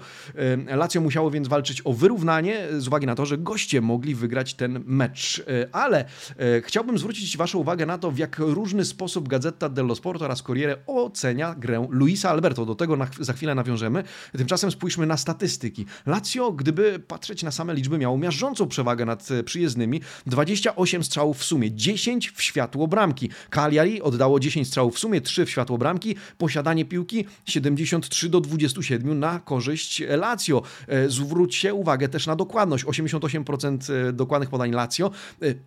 Lazio 0.68 1.02
musiało 1.02 1.32
więc 1.32 1.48
walczyć 1.48 1.82
o 1.86 1.94
wyrównanie 1.94 2.68
z 2.78 2.88
uwagi 2.88 3.06
na 3.06 3.16
to, 3.16 3.26
że 3.26 3.38
goście 3.38 3.82
mogli 3.82 4.16
wygrać 4.16 4.54
ten 4.54 4.84
mecz. 4.86 5.44
E, 5.48 5.76
ale 5.76 6.06
e, 6.38 6.62
chciałbym 6.62 6.98
zwrócić 6.98 7.38
Waszą 7.38 7.60
uwagę 7.60 7.86
na 7.86 7.98
to, 7.98 8.12
w 8.12 8.18
jak 8.18 8.40
różny 8.40 8.86
sposób 8.86 9.28
Gazeta 9.28 9.70
dello 9.70 9.96
Sport 9.96 10.22
oraz 10.22 10.44
Corriere 10.44 10.78
ocenia 10.88 11.56
grę 11.56 11.88
Luisa 11.90 12.30
Alberto. 12.30 12.66
Do 12.66 12.76
tego 12.76 12.98
za 13.20 13.34
chwilę 13.34 13.56
nawiążemy. 13.56 14.04
Tymczasem 14.38 14.72
spójrzmy 14.72 15.06
na 15.06 15.18
statystyki. 15.18 15.71
Lazio, 16.06 16.51
gdyby 16.51 17.00
patrzeć 17.08 17.44
na 17.44 17.51
same 17.51 17.74
liczby, 17.74 17.98
miało 17.98 18.18
miażdżącą 18.18 18.68
przewagę 18.68 19.06
nad 19.06 19.32
e, 19.32 19.44
przyjezdnymi. 19.44 20.01
28 20.25 21.04
strzałów 21.04 21.38
w 21.38 21.44
sumie, 21.44 21.72
10 21.72 22.32
w 22.32 22.42
światło 22.44 22.88
bramki. 22.88 23.30
Cagliari 23.50 24.01
oddało 24.01 24.40
10 24.40 24.68
strzałów 24.68 24.96
w 24.96 25.00
sumie, 25.00 25.22
3 25.22 25.46
w 25.46 25.50
światło 25.50 25.78
bramki. 25.78 26.16
Posiadanie 26.38 26.86
piłki 26.86 27.25
73 27.46 28.30
do 28.30 28.42
27 28.42 29.20
na 29.20 29.40
korzyść 29.40 30.04
Lazio. 30.18 30.63
E, 30.88 31.10
zwróćcie 31.10 31.74
uwagę 31.74 32.10
też 32.10 32.28
na 32.28 32.36
dokładność. 32.36 32.86
88% 32.86 33.94
e, 33.94 34.13
dokładnych 34.13 34.50
podań 34.50 34.72
Lazio, 34.72 35.12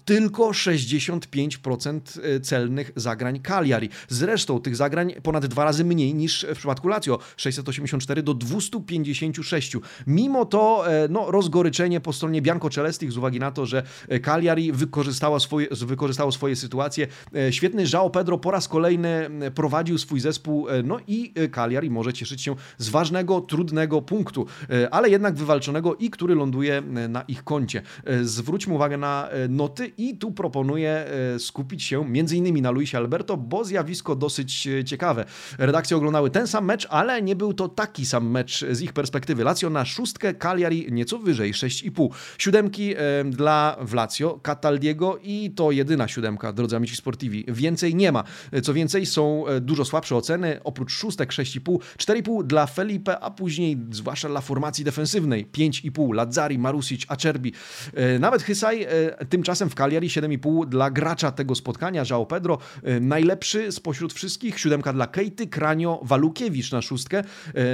tylko 0.04 0.50
65% 0.50 2.00
celnych 2.42 2.92
zagrań 2.96 3.40
Cagliari. 3.40 3.88
Zresztą 4.08 4.60
tych 4.60 4.76
zagrań 4.76 5.14
ponad 5.22 5.46
dwa 5.46 5.64
razy 5.64 5.84
mniej 5.84 6.14
niż 6.14 6.46
w 6.54 6.58
przypadku 6.58 6.88
Lazio. 6.88 7.18
684 7.36 8.22
do 8.22 8.34
256. 8.34 9.76
Mimo 10.06 10.44
to 10.44 10.84
no, 11.10 11.30
rozgoryczenie 11.30 12.00
po 12.00 12.12
stronie 12.12 12.42
Bianco 12.42 12.70
Celestich 12.70 13.12
z 13.12 13.16
uwagi 13.16 13.40
na 13.40 13.50
to, 13.50 13.66
że 13.66 13.82
Cagliari 14.22 14.72
wykorzystała 14.72 15.40
swoje, 15.40 15.68
wykorzystało 15.70 16.32
swoje 16.32 16.56
sytuacje. 16.56 17.06
Świetny 17.50 17.84
João 17.84 18.10
Pedro 18.10 18.38
po 18.38 18.50
raz 18.50 18.68
kolejny 18.68 19.30
prowadził 19.54 19.98
swój 19.98 20.20
zespół, 20.20 20.66
no 20.84 20.98
i 21.06 21.34
Cagliari 21.52 21.90
może 21.90 22.12
cieszyć 22.12 22.42
się 22.42 22.54
z 22.78 22.88
ważnego, 22.88 23.40
trudnego 23.40 24.02
punktu, 24.02 24.46
ale 24.90 25.10
jednak 25.10 25.34
wywalczonego 25.34 25.94
i 25.94 26.10
który 26.10 26.34
ląduje 26.34 26.82
na 27.08 27.22
ich 27.22 27.44
koncie. 27.44 27.82
Zwróćmy 28.22 28.74
uwagę 28.74 28.96
na 28.96 29.28
noty 29.48 29.92
i 29.98 30.18
tu 30.18 30.32
proponuję 30.32 31.06
skupić 31.38 31.82
się 31.82 32.08
między 32.08 32.36
innymi 32.36 32.62
na 32.62 32.70
Luisie 32.70 32.96
Alberto, 32.96 33.36
bo 33.36 33.64
zjawisko 33.64 34.16
dosyć 34.16 34.68
ciekawe. 34.84 35.24
Redakcje 35.58 35.96
oglądały 35.96 36.30
ten 36.30 36.46
sam 36.46 36.64
mecz, 36.64 36.86
ale 36.90 37.22
nie 37.22 37.36
był 37.36 37.54
to 37.54 37.68
taki 37.68 38.06
sam 38.06 38.30
mecz 38.30 38.64
z 38.70 38.82
ich 38.82 38.92
perspektywy. 38.92 39.44
Lazio 39.44 39.70
na 39.70 39.83
szóstkę, 39.84 40.34
Cagliari 40.34 40.92
nieco 40.92 41.18
wyżej, 41.18 41.52
6,5. 41.52 42.08
Siódemki 42.38 42.94
dla 43.30 43.76
Lazio, 44.14 44.40
Cataldiego 44.42 45.18
i 45.22 45.50
to 45.56 45.70
jedyna 45.70 46.08
siódemka, 46.08 46.52
drodzy 46.52 46.76
amici 46.76 46.96
sportivi. 46.96 47.44
Więcej 47.48 47.94
nie 47.94 48.12
ma. 48.12 48.24
Co 48.62 48.74
więcej, 48.74 49.06
są 49.06 49.46
e, 49.46 49.60
dużo 49.60 49.84
słabsze 49.84 50.16
oceny, 50.16 50.60
oprócz 50.64 50.92
szóstek 50.92 51.30
6,5, 51.30 51.78
4,5 51.98 52.44
dla 52.44 52.66
Felipe, 52.66 53.20
a 53.20 53.30
później 53.30 53.78
zwłaszcza 53.90 54.28
dla 54.28 54.40
formacji 54.40 54.84
defensywnej 54.84 55.46
5,5, 55.46 56.14
Lazzari, 56.14 56.58
Marusic, 56.58 57.04
Acerbi. 57.08 57.52
E, 57.94 58.18
nawet 58.18 58.42
Hysaj 58.42 58.82
e, 58.82 59.26
tymczasem 59.26 59.70
w 59.70 59.74
Cagliari 59.74 60.08
7,5 60.08 60.68
dla 60.68 60.90
gracza 60.90 61.32
tego 61.32 61.54
spotkania, 61.54 62.04
João 62.04 62.26
Pedro. 62.26 62.58
Najlepszy 63.00 63.72
spośród 63.72 64.12
wszystkich, 64.12 64.58
siódemka 64.58 64.92
dla 64.92 65.06
Kejty, 65.06 65.46
Kranio, 65.46 66.00
Walukiewicz 66.02 66.72
na 66.72 66.82
szóstkę. 66.82 67.24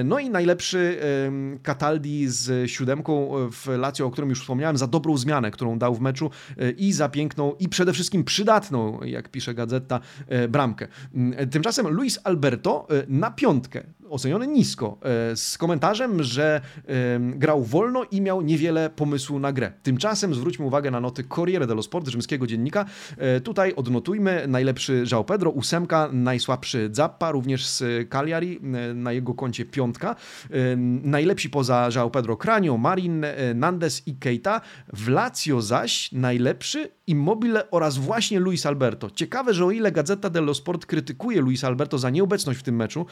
No 0.05 0.19
i 0.19 0.31
najlepszy 0.31 1.01
Cataldi 1.63 2.00
z 2.27 2.71
siódemką 2.71 3.31
w 3.51 3.69
Lazio, 3.79 4.07
o 4.07 4.11
którym 4.11 4.31
już 4.31 4.41
wspomniałem, 4.41 4.77
za 4.77 4.87
dobrą 4.87 5.17
zmianę, 5.17 5.51
którą 5.51 5.79
dał 5.79 5.95
w 5.95 6.01
meczu 6.01 6.31
i 6.77 6.93
za 6.93 7.09
piękną 7.09 7.55
i 7.55 7.69
przede 7.69 7.93
wszystkim 7.93 8.25
przydatną, 8.25 9.01
jak 9.03 9.29
pisze 9.29 9.55
gazeta, 9.55 10.01
bramkę. 10.49 10.89
Tymczasem 11.51 11.89
Luis 11.89 12.19
Alberto 12.25 12.87
na 13.09 13.31
piątkę 13.31 13.83
oceniony 14.11 14.47
nisko, 14.47 14.99
e, 15.03 15.37
z 15.37 15.59
komentarzem, 15.59 16.23
że 16.23 16.61
grał 17.21 17.65
wolno 17.65 18.05
i 18.11 18.21
miał 18.21 18.43
niewiele 18.43 18.91
pomysłu 18.91 19.39
na 19.39 19.53
grę. 19.53 19.73
Tymczasem 19.83 20.35
zwróćmy 20.35 20.65
uwagę 20.65 20.91
na 20.91 21.01
noty 21.01 21.25
Corriere 21.25 21.67
dello 21.67 21.83
Sport, 21.83 22.09
rzymskiego 22.09 22.47
dziennika. 22.47 22.85
E, 23.17 23.41
tutaj 23.41 23.75
odnotujmy 23.75 24.45
najlepszy 24.49 25.05
João 25.07 25.25
Pedro, 25.25 25.51
ósemka, 25.51 26.09
najsłabszy 26.13 26.91
Zappa, 26.93 27.31
również 27.31 27.67
z 27.67 28.09
Cagliari, 28.09 28.61
e, 28.91 28.95
na 28.95 29.13
jego 29.13 29.35
koncie 29.35 29.65
piątka. 29.65 30.17
Najlepsi 31.03 31.51
poza 31.51 31.89
João 31.89 32.11
Pedro 32.11 32.37
Kranio, 32.37 32.77
Marin, 32.77 33.25
Nandes 33.55 34.03
i 34.07 34.15
Keita. 34.15 34.61
W 34.93 35.09
Lazio 35.09 35.63
zaś 35.63 36.13
najlepszy 36.13 36.89
Immobile 37.07 37.71
oraz 37.71 37.99
właśnie 37.99 38.41
Luis 38.41 38.67
Alberto. 38.67 39.11
Ciekawe, 39.11 39.55
że 39.55 39.65
o 39.65 39.71
ile 39.71 39.93
Gazeta 39.93 40.31
dello 40.31 40.55
Sport 40.55 40.87
krytykuje 40.87 41.41
Luis 41.41 41.65
Alberto 41.65 41.99
za 41.99 42.11
nieobecność 42.11 42.61
w 42.61 42.63
tym 42.63 42.77
meczu, 42.77 43.07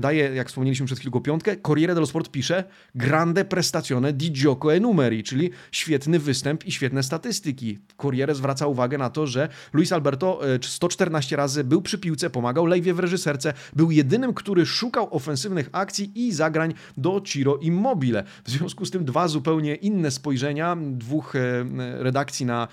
daje 0.00 0.29
jak 0.34 0.48
wspomnieliśmy 0.48 0.86
przed 0.86 0.98
chwilą, 0.98 1.20
piątkę, 1.20 1.56
Corriere 1.56 1.94
dello 1.94 2.06
Sport 2.06 2.30
pisze 2.30 2.64
grande 2.94 3.44
prestazione 3.44 4.12
di 4.12 4.32
gioco 4.32 4.74
e 4.74 4.80
numeri, 4.80 5.22
czyli 5.22 5.50
świetny 5.72 6.18
występ 6.18 6.66
i 6.66 6.72
świetne 6.72 7.02
statystyki. 7.02 7.78
Corriere 7.96 8.34
zwraca 8.34 8.66
uwagę 8.66 8.98
na 8.98 9.10
to, 9.10 9.26
że 9.26 9.48
Luis 9.72 9.92
Alberto 9.92 10.40
114 10.62 11.34
e, 11.34 11.36
razy 11.36 11.64
był 11.64 11.82
przy 11.82 11.98
piłce, 11.98 12.30
pomagał 12.30 12.66
Lejwie 12.66 12.94
w 12.94 12.98
reżyserce, 12.98 13.52
był 13.76 13.90
jedynym, 13.90 14.34
który 14.34 14.66
szukał 14.66 15.14
ofensywnych 15.14 15.68
akcji 15.72 16.12
i 16.14 16.32
zagrań 16.32 16.74
do 16.96 17.20
Ciro 17.20 17.56
Immobile. 17.56 18.24
W 18.44 18.50
związku 18.50 18.86
z 18.86 18.90
tym 18.90 19.04
dwa 19.04 19.28
zupełnie 19.28 19.74
inne 19.74 20.10
spojrzenia 20.10 20.76
dwóch 20.80 21.36
e, 21.36 21.64
redakcji 22.02 22.46
na 22.46 22.68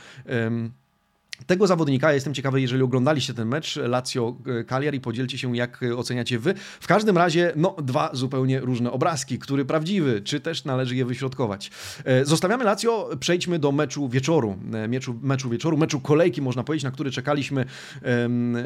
tego 1.45 1.67
zawodnika 1.67 2.13
jestem 2.13 2.33
ciekawy, 2.33 2.61
jeżeli 2.61 2.83
oglądaliście 2.83 3.33
ten 3.33 3.47
mecz 3.47 3.75
Lazio 3.75 4.35
Cagliari, 4.67 5.01
podzielcie 5.01 5.37
się 5.37 5.57
jak 5.57 5.79
oceniacie 5.97 6.39
wy. 6.39 6.53
W 6.79 6.87
każdym 6.87 7.17
razie, 7.17 7.53
no, 7.55 7.75
dwa 7.83 8.09
zupełnie 8.13 8.59
różne 8.59 8.91
obrazki, 8.91 9.39
który 9.39 9.65
prawdziwy, 9.65 10.21
czy 10.21 10.39
też 10.39 10.65
należy 10.65 10.95
je 10.95 11.05
wyśrodkować. 11.05 11.71
E, 12.05 12.25
zostawiamy 12.25 12.63
Lazio, 12.63 13.09
przejdźmy 13.19 13.59
do 13.59 13.71
meczu 13.71 14.09
wieczoru, 14.09 14.57
e, 14.73 14.87
meczu, 14.87 15.15
meczu 15.21 15.49
wieczoru, 15.49 15.77
meczu 15.77 15.99
kolejki, 15.99 16.41
można 16.41 16.63
powiedzieć, 16.63 16.83
na 16.83 16.91
który 16.91 17.11
czekaliśmy 17.11 17.65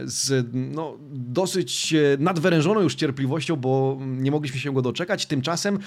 z 0.04 0.48
no, 0.54 0.98
dosyć 1.12 1.94
e, 1.94 2.18
nadwyrężoną 2.20 2.82
już 2.82 2.96
cierpliwością, 2.96 3.56
bo 3.56 3.98
nie 4.02 4.32
mogliśmy 4.32 4.60
się 4.60 4.74
go 4.74 4.82
doczekać. 4.82 5.26
Tymczasem, 5.26 5.80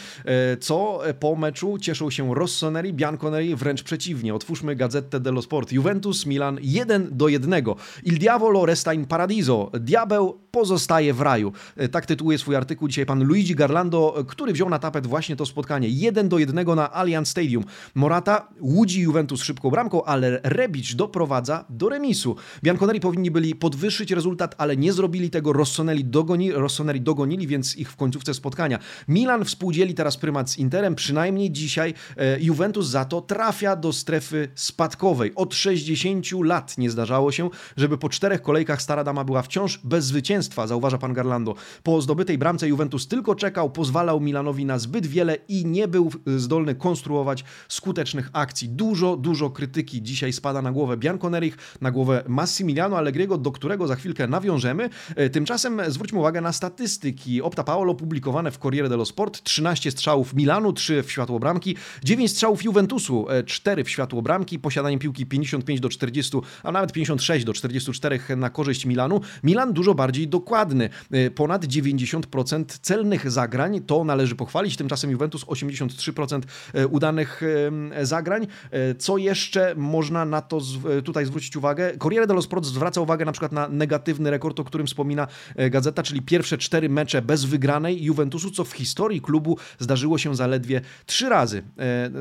co 0.61 1.01
po 1.21 1.37
meczu 1.37 1.79
cieszą 1.79 2.11
się 2.11 2.35
Rossoneri, 2.35 2.93
Bianconeri, 2.93 3.57
wręcz 3.57 3.83
przeciwnie. 3.83 4.35
Otwórzmy 4.35 4.77
Gazetę 4.77 5.21
dello 5.21 5.43
Sport. 5.43 5.73
Juventus, 5.73 6.27
Milan 6.27 6.59
1 6.75 7.09
do 7.11 7.29
1. 7.29 7.77
Il 8.03 8.17
diavolo 8.19 8.65
resta 8.65 8.93
in 8.93 9.07
paradiso. 9.07 9.71
Diabeł 9.81 10.44
pozostaje 10.55 11.15
w 11.15 11.21
raju. 11.21 11.53
E, 11.77 11.89
tak 11.89 12.07
tytułuje 12.07 12.39
swój 12.39 12.57
artykuł 12.57 12.89
dzisiaj 12.89 13.07
pan 13.07 13.25
Luigi 13.25 13.55
Garlando, 13.55 14.25
który 14.29 14.53
wziął 14.53 14.71
na 14.71 14.79
tapet 14.79 15.07
właśnie 15.07 15.37
to 15.37 15.47
spotkanie. 15.47 15.89
1 15.89 16.29
do 16.29 16.39
1 16.39 16.77
na 16.77 16.93
Allianz 16.93 17.29
Stadium. 17.29 17.65
Morata 17.95 18.49
łudzi 18.61 19.01
Juventus 19.01 19.43
szybką 19.43 19.71
bramką, 19.71 20.05
ale 20.05 20.41
Rebic 20.43 20.95
doprowadza 20.95 21.65
do 21.69 21.89
remisu. 21.89 22.37
Bianconeri 22.63 23.01
powinni 23.01 23.31
byli 23.31 23.55
podwyższyć 23.55 24.11
rezultat, 24.11 24.55
ale 24.59 24.77
nie 24.77 24.93
zrobili 24.93 25.31
tego. 25.31 25.53
Rossoneri, 25.53 26.05
dogoni, 26.05 26.53
Rossoneri 26.53 27.01
dogonili, 27.01 27.47
więc 27.47 27.77
ich 27.77 27.91
w 27.91 27.97
końcówce 27.97 28.35
spotkania. 28.35 28.79
Milan 29.09 29.45
współdzieli 29.45 29.95
teraz 29.95 30.17
prymat 30.17 30.51
z 30.51 30.59
Interem, 30.59 30.95
przynajmniej 30.95 31.51
dzisiaj 31.51 31.95
e, 32.17 32.41
Juventus 32.41 32.87
za 32.87 33.05
to 33.05 33.21
trafia 33.21 33.77
do 33.77 33.93
strefy 33.93 34.49
spadkowej. 34.55 35.33
Od 35.35 35.55
60 35.55 36.33
lat 36.33 36.55
lat 36.55 36.79
nie 36.79 36.91
zdarzało 36.91 37.33
się, 37.33 37.51
żeby 37.77 37.99
po 37.99 38.09
czterech 38.09 38.43
kolejkach 38.43 38.83
stara 38.83 39.05
dama 39.05 39.25
była 39.25 39.43
wciąż 39.43 39.81
bez 39.85 40.05
zwycięstwa, 40.05 40.44
zauważa 40.67 40.99
pan 40.99 41.13
Garlando. 41.13 41.55
Po 41.83 42.01
zdobytej 42.01 42.39
bramce 42.39 42.69
Juventus 42.69 43.09
tylko 43.09 43.35
czekał, 43.35 43.71
pozwalał 43.71 44.21
Milanowi 44.21 44.65
na 44.65 44.79
zbyt 44.79 45.07
wiele 45.07 45.37
i 45.49 45.67
nie 45.67 45.89
był 45.89 46.11
zdolny 46.27 46.75
konstruować 46.75 47.45
skutecznych 47.69 48.31
akcji. 48.33 48.69
Dużo, 48.69 49.17
dużo 49.17 49.51
krytyki 49.51 50.03
dzisiaj 50.03 50.33
spada 50.33 50.63
na 50.63 50.73
głowę 50.73 50.97
Bianconerich, 50.97 51.57
na 51.81 51.91
głowę 51.91 52.25
Massimiliano 52.29 52.99
Allegriego, 52.99 53.39
do 53.39 53.53
którego 53.53 53.87
za 53.87 53.97
chwilkę 53.97 54.29
nawiążemy. 54.29 54.91
E, 55.17 55.31
tymczasem 55.31 55.81
zwróćmy 55.89 56.19
uwagę 56.19 56.41
na 56.41 56.53
statystyki. 56.53 57.43
Opta 57.43 57.65
Paolo 57.65 57.95
publikowane 57.95 58.51
w 58.51 58.59
Corriere 58.59 58.89
dello 58.89 59.05
Sport. 59.05 59.43
13 59.43 59.91
strzałów 59.91 60.35
Milanu, 60.35 60.73
3 60.73 61.03
w 61.03 61.13
światło 61.13 61.39
bramki, 61.39 61.77
9 62.05 62.31
strzałów 62.31 62.65
Juventusu, 62.65 63.27
4 63.47 63.83
e, 63.83 63.85
w 63.85 63.91
światło 63.91 64.23
bramki, 64.23 64.59
posiadanie 64.59 64.99
piłki 64.99 65.27
55 65.27 65.81
do 65.81 65.89
40 65.89 66.39
a 66.63 66.73
nawet 66.73 66.93
56 66.93 67.45
do 67.45 67.53
44 67.53 68.21
na 68.37 68.51
korzyść 68.51 68.87
Milanu. 68.87 69.21
Milan 69.43 69.73
dużo 69.73 69.95
bardziej 69.95 70.29
dokładny. 70.35 70.89
Y, 71.15 71.31
ponad 71.31 71.67
90% 71.67 72.65
celnych 72.83 73.31
zagrań, 73.31 73.81
to 73.81 74.05
należy 74.05 74.35
pochwalić. 74.35 74.77
Tymczasem 74.77 75.11
Juventus 75.11 75.45
83% 75.45 76.43
y, 76.75 76.89
udanych 76.89 77.43
zagrań. 78.03 78.47
Co 78.99 79.19
jeszcze 79.19 79.75
można 79.77 80.25
na 80.25 80.41
to 80.41 80.61
tutaj 81.05 81.27
zwrócić 81.27 81.57
uwagę? 81.57 81.97
Corriere 81.99 82.27
dello 82.27 82.43
Sport 82.43 82.65
zwraca 82.65 83.01
uwagę 83.01 83.25
na 83.25 83.33
przykład 83.33 83.53
na 83.53 83.69
negatywny 83.69 84.31
rekord, 84.31 84.61
o 84.61 84.65
którym 84.65 84.87
wspomina 84.87 85.27
gazeta, 85.71 86.03
czyli 86.03 86.23
pierwsze 86.23 86.59
cztery 86.59 86.89
mecze 86.89 87.23
bez 87.23 87.45
wygranej 87.45 88.05
Juventusu, 88.05 88.51
co 88.51 88.65
w 88.65 88.73
historii 88.73 89.21
klubu 89.21 89.59
zdarzyło 89.79 90.19
się 90.19 90.37
zaledwie 90.37 90.81
trzy 91.07 91.29
razy. 91.29 91.63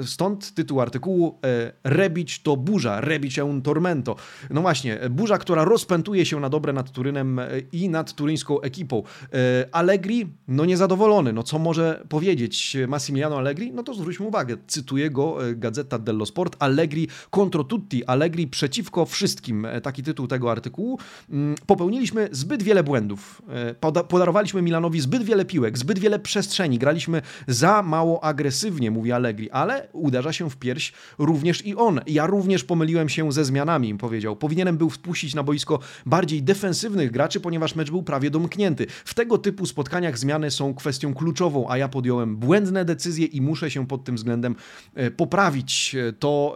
Stąd 0.05 0.53
tytuł 0.53 0.81
artykułu 0.81 1.39
Rebić 1.83 2.41
to 2.41 2.57
burza, 2.57 3.01
Rebić 3.01 3.37
un 3.37 3.61
tormento. 3.61 4.15
No 4.49 4.61
właśnie, 4.61 4.99
burza, 5.09 5.37
która 5.37 5.63
rozpętuje 5.65 6.25
się 6.25 6.39
na 6.39 6.49
dobre 6.49 6.73
nad 6.73 6.91
Turynem 6.91 7.39
e, 7.39 7.47
i 7.71 7.89
nad 7.89 8.02
turyńską 8.11 8.61
ekipą. 8.61 9.03
E, 9.33 9.67
Allegri, 9.71 10.27
no 10.47 10.65
niezadowolony. 10.65 11.33
No 11.33 11.43
co 11.43 11.59
może 11.59 12.03
powiedzieć 12.09 12.77
Massimiliano 12.87 13.37
Allegri? 13.37 13.71
No 13.71 13.83
to 13.83 13.93
zwróćmy 13.93 14.25
uwagę, 14.25 14.57
cytuję 14.67 15.09
go, 15.09 15.49
e, 15.49 15.55
Gazeta 15.55 15.99
dello 15.99 16.25
Sport, 16.25 16.55
Allegri 16.59 17.07
contro 17.31 17.63
tutti, 17.63 18.05
Allegri 18.05 18.47
przeciwko 18.47 19.05
wszystkim. 19.05 19.67
Taki 19.83 20.03
tytuł 20.03 20.27
tego 20.27 20.51
artykułu. 20.51 20.99
Mm, 21.29 21.55
popełniliśmy 21.65 22.29
zbyt 22.31 22.63
wiele 22.63 22.83
błędów. 22.83 23.41
Podarowaliśmy 24.09 24.61
Milanowi 24.61 24.99
zbyt 24.99 25.23
wiele 25.23 25.45
piłek, 25.45 25.77
zbyt 25.77 25.99
wiele 25.99 26.19
przestrzeni. 26.19 26.79
Graliśmy 26.79 27.21
za 27.47 27.83
mało 27.83 28.23
agresywnie, 28.23 28.91
mówi 28.91 29.11
Allegri, 29.11 29.49
ale 29.49 29.87
uderza 29.93 30.33
się 30.33 30.49
w 30.49 30.57
pierś 30.57 30.93
również 31.17 31.65
i 31.65 31.75
on. 31.75 32.01
Ja 32.07 32.27
również 32.27 32.63
pomyliłem 32.63 33.09
się 33.09 33.31
ze 33.31 33.45
zmianami, 33.45 33.97
powiedział. 33.97 34.35
Powinienem 34.35 34.77
był 34.77 34.89
wpuścić 34.89 35.35
na 35.35 35.43
boisko 35.43 35.79
bardziej 36.05 36.43
defensywnych 36.43 37.11
graczy, 37.11 37.39
ponieważ 37.39 37.75
mecz 37.75 37.91
był 37.93 38.03
prawie 38.03 38.29
domknięty. 38.29 38.87
W 39.05 39.13
tego 39.13 39.37
typu 39.37 39.65
spotkaniach 39.65 40.17
zmiany 40.17 40.51
są 40.51 40.73
kwestią 40.73 41.13
kluczową, 41.13 41.69
a 41.69 41.77
ja 41.77 41.87
podjąłem 41.87 42.37
błędne 42.37 42.85
decyzje 42.85 43.25
i 43.25 43.41
muszę 43.41 43.71
się 43.71 43.87
pod 43.87 44.03
tym 44.03 44.15
względem 44.15 44.55
e, 44.95 45.11
poprawić. 45.11 45.95
To 46.19 46.55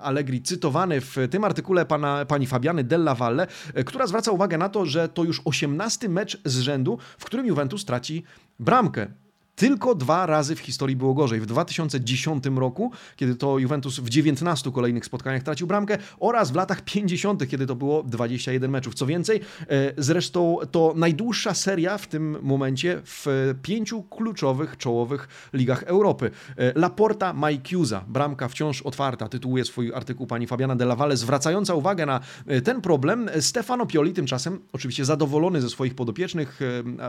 Allegri 0.00 0.42
cytowany 0.42 1.00
w 1.00 1.16
tym 1.30 1.44
artykule 1.44 1.86
pana, 1.86 2.24
pani 2.24 2.46
Fabiany 2.46 2.84
Della 2.84 3.14
Valle, 3.14 3.46
e, 3.74 3.84
która 3.84 4.06
zwraca 4.06 4.30
uwagę 4.30 4.58
na 4.58 4.68
to, 4.68 4.86
że 4.86 5.08
to 5.08 5.24
już 5.24 5.42
18 5.44 6.08
mecz 6.08 6.40
z 6.44 6.58
rzędu, 6.58 6.98
w 7.18 7.24
którym 7.24 7.46
Juventus 7.46 7.84
traci 7.84 8.24
bramkę. 8.58 9.06
Tylko 9.58 9.94
dwa 9.94 10.26
razy 10.26 10.56
w 10.56 10.60
historii 10.60 10.96
było 10.96 11.14
gorzej. 11.14 11.40
W 11.40 11.46
2010 11.46 12.44
roku, 12.56 12.92
kiedy 13.16 13.34
to 13.34 13.58
Juventus 13.58 14.00
w 14.00 14.08
19 14.08 14.72
kolejnych 14.72 15.04
spotkaniach 15.04 15.42
tracił 15.42 15.66
bramkę 15.66 15.98
oraz 16.20 16.50
w 16.50 16.54
latach 16.54 16.80
50., 16.80 17.48
kiedy 17.48 17.66
to 17.66 17.76
było 17.76 18.02
21 18.02 18.70
meczów. 18.70 18.94
Co 18.94 19.06
więcej, 19.06 19.40
e, 19.60 19.92
zresztą 19.96 20.58
to 20.70 20.92
najdłuższa 20.96 21.54
seria 21.54 21.98
w 21.98 22.06
tym 22.06 22.38
momencie 22.42 23.00
w 23.04 23.26
pięciu 23.62 24.02
kluczowych, 24.02 24.76
czołowych 24.76 25.28
ligach 25.52 25.82
Europy. 25.82 26.30
E, 26.56 26.72
Laporta 26.78 27.32
Majkiuza, 27.32 28.04
bramka 28.08 28.48
wciąż 28.48 28.82
otwarta, 28.82 29.28
tytułuje 29.28 29.64
swój 29.64 29.94
artykuł 29.94 30.26
pani 30.26 30.46
Fabiana 30.46 30.76
Della 30.76 30.96
Valle, 30.96 31.16
zwracająca 31.16 31.74
uwagę 31.74 32.06
na 32.06 32.20
e, 32.46 32.60
ten 32.60 32.80
problem. 32.80 33.30
Stefano 33.40 33.86
Pioli 33.86 34.12
tymczasem, 34.12 34.60
oczywiście 34.72 35.04
zadowolony 35.04 35.60
ze 35.60 35.70
swoich 35.70 35.94
podopiecznych, 35.94 36.60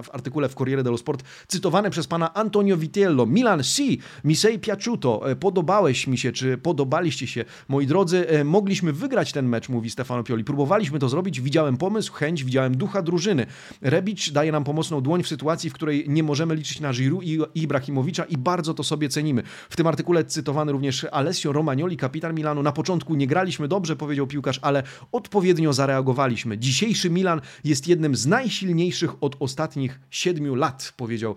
w 0.04 0.10
artykule 0.12 0.50
w 0.50 0.56
Corriere 0.56 0.84
dello 0.84 0.98
Sport, 0.98 1.24
cytowany 1.48 1.90
przez 1.90 2.08
pana 2.08 2.39
Antonio 2.40 2.78
Vitiello. 2.78 3.26
Milan, 3.26 3.64
si, 3.64 4.00
mi 4.24 4.36
sei 4.36 4.60
piaciuto, 4.60 5.22
podobałeś 5.40 6.08
mi 6.08 6.18
się, 6.18 6.32
czy 6.32 6.58
podobaliście 6.58 7.28
się, 7.28 7.46
moi 7.68 7.88
drodzy, 7.88 8.28
mogliśmy 8.46 8.94
wygrać 8.94 9.32
ten 9.32 9.48
mecz, 9.48 9.70
mówi 9.70 9.90
Stefano 9.90 10.24
Pioli. 10.24 10.44
Próbowaliśmy 10.44 11.00
to 11.00 11.10
zrobić, 11.10 11.42
widziałem 11.42 11.78
pomysł, 11.78 12.14
chęć, 12.14 12.44
widziałem 12.44 12.78
ducha 12.78 13.02
drużyny. 13.02 13.46
Rebic 13.82 14.32
daje 14.32 14.52
nam 14.52 14.64
pomocną 14.64 15.02
dłoń 15.02 15.24
w 15.24 15.28
sytuacji, 15.28 15.70
w 15.70 15.74
której 15.74 16.06
nie 16.08 16.24
możemy 16.24 16.56
liczyć 16.56 16.80
na 16.80 16.94
Giroud 16.94 17.24
i 17.24 17.40
Ibrahimowicza 17.56 18.24
i 18.24 18.38
bardzo 18.38 18.74
to 18.74 18.84
sobie 18.84 19.10
cenimy. 19.10 19.44
W 19.70 19.76
tym 19.76 19.88
artykule 19.88 20.26
cytowany 20.26 20.72
również 20.72 21.06
Alessio 21.12 21.52
Romagnoli, 21.52 21.98
kapitan 21.98 22.36
Milanu. 22.36 22.64
Na 22.64 22.72
początku 22.72 23.16
nie 23.16 23.28
graliśmy 23.28 23.68
dobrze, 23.68 23.96
powiedział 23.96 24.28
piłkarz, 24.28 24.60
ale 24.62 24.84
odpowiednio 25.12 25.74
zareagowaliśmy. 25.74 26.58
Dzisiejszy 26.58 27.10
Milan 27.10 27.42
jest 27.64 27.88
jednym 27.88 28.16
z 28.16 28.26
najsilniejszych 28.26 29.24
od 29.24 29.36
ostatnich 29.40 30.00
siedmiu 30.10 30.56
lat, 30.56 30.94
powiedział 30.98 31.36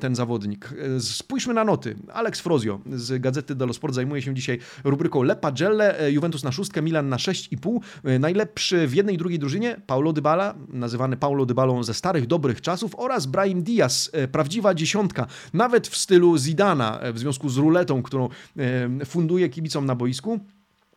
ten 0.00 0.09
zawodnik. 0.14 0.74
Spójrzmy 0.98 1.54
na 1.54 1.64
noty. 1.64 1.96
Alex 2.12 2.40
Frozio 2.40 2.80
z 2.92 3.22
Gazety 3.22 3.54
dello 3.54 3.72
Sport 3.72 3.94
zajmuje 3.94 4.22
się 4.22 4.34
dzisiaj 4.34 4.58
rubryką 4.84 5.22
Le 5.22 5.36
Pagelle, 5.36 6.12
Juventus 6.12 6.44
na 6.44 6.52
szóstkę, 6.52 6.82
Milan 6.82 7.08
na 7.08 7.16
6,5. 7.16 7.80
Najlepszy 8.20 8.86
w 8.86 8.94
jednej 8.94 9.14
i 9.14 9.18
drugiej 9.18 9.38
drużynie 9.38 9.80
Paulo 9.86 10.12
Dybala, 10.12 10.54
nazywany 10.68 11.16
Paulo 11.16 11.46
Dybalą 11.46 11.82
ze 11.82 11.94
starych, 11.94 12.26
dobrych 12.26 12.60
czasów 12.60 12.94
oraz 12.98 13.26
Brahim 13.26 13.62
Diaz, 13.62 14.10
e, 14.12 14.28
prawdziwa 14.28 14.74
dziesiątka, 14.74 15.26
nawet 15.54 15.88
w 15.88 15.96
stylu 15.96 16.38
Zidana, 16.38 17.00
e, 17.00 17.12
w 17.12 17.18
związku 17.18 17.48
z 17.48 17.56
ruletą, 17.56 18.02
którą 18.02 18.28
e, 18.56 19.04
funduje 19.04 19.48
kibicom 19.48 19.86
na 19.86 19.94
boisku. 19.94 20.40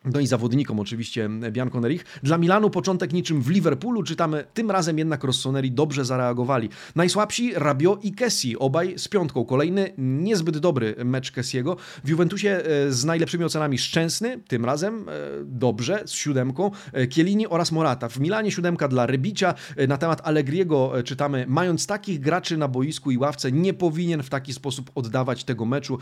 No 0.04 0.20
i 0.20 0.26
zawodnikom 0.26 0.80
oczywiście 0.80 1.30
Bianconerich. 1.50 2.04
Dla 2.22 2.38
Milanu 2.38 2.70
początek 2.70 3.12
niczym 3.12 3.42
w 3.42 3.50
Liverpoolu, 3.50 4.02
czytamy, 4.02 4.44
tym 4.54 4.70
razem 4.70 4.98
jednak 4.98 5.24
Rossoneri 5.24 5.70
dobrze 5.70 6.04
zareagowali. 6.04 6.68
Najsłabsi 6.94 7.52
Rabio 7.54 7.98
i 8.02 8.12
Kessi, 8.12 8.58
obaj 8.58 8.94
z 8.98 9.08
piątką. 9.08 9.44
Kolejny 9.44 9.92
niezbyt 9.98 10.58
dobry 10.58 10.94
mecz 11.04 11.32
Kessiego. 11.32 11.76
W 12.04 12.08
Juventusie 12.08 12.48
e, 12.48 12.92
z 12.92 13.04
najlepszymi 13.04 13.44
ocenami 13.44 13.78
Szczęsny, 13.78 14.40
tym 14.48 14.64
razem 14.64 15.08
e, 15.08 15.12
dobrze, 15.44 16.02
z 16.06 16.12
siódemką, 16.12 16.70
e, 16.92 17.06
Kielini 17.06 17.46
oraz 17.46 17.72
Morata. 17.72 18.08
W 18.08 18.20
Milanie 18.20 18.50
siódemka 18.50 18.88
dla 18.88 19.06
Rebicia. 19.06 19.54
Na 19.88 19.96
temat 19.96 20.20
Allegriego 20.24 20.92
czytamy, 21.04 21.44
mając 21.48 21.86
takich 21.86 22.20
graczy 22.20 22.56
na 22.56 22.68
boisku 22.68 23.10
i 23.10 23.18
ławce, 23.18 23.52
nie 23.52 23.74
powinien 23.74 24.22
w 24.22 24.30
taki 24.30 24.52
sposób 24.52 24.90
oddawać 24.94 25.44
tego 25.44 25.64
meczu 25.64 25.98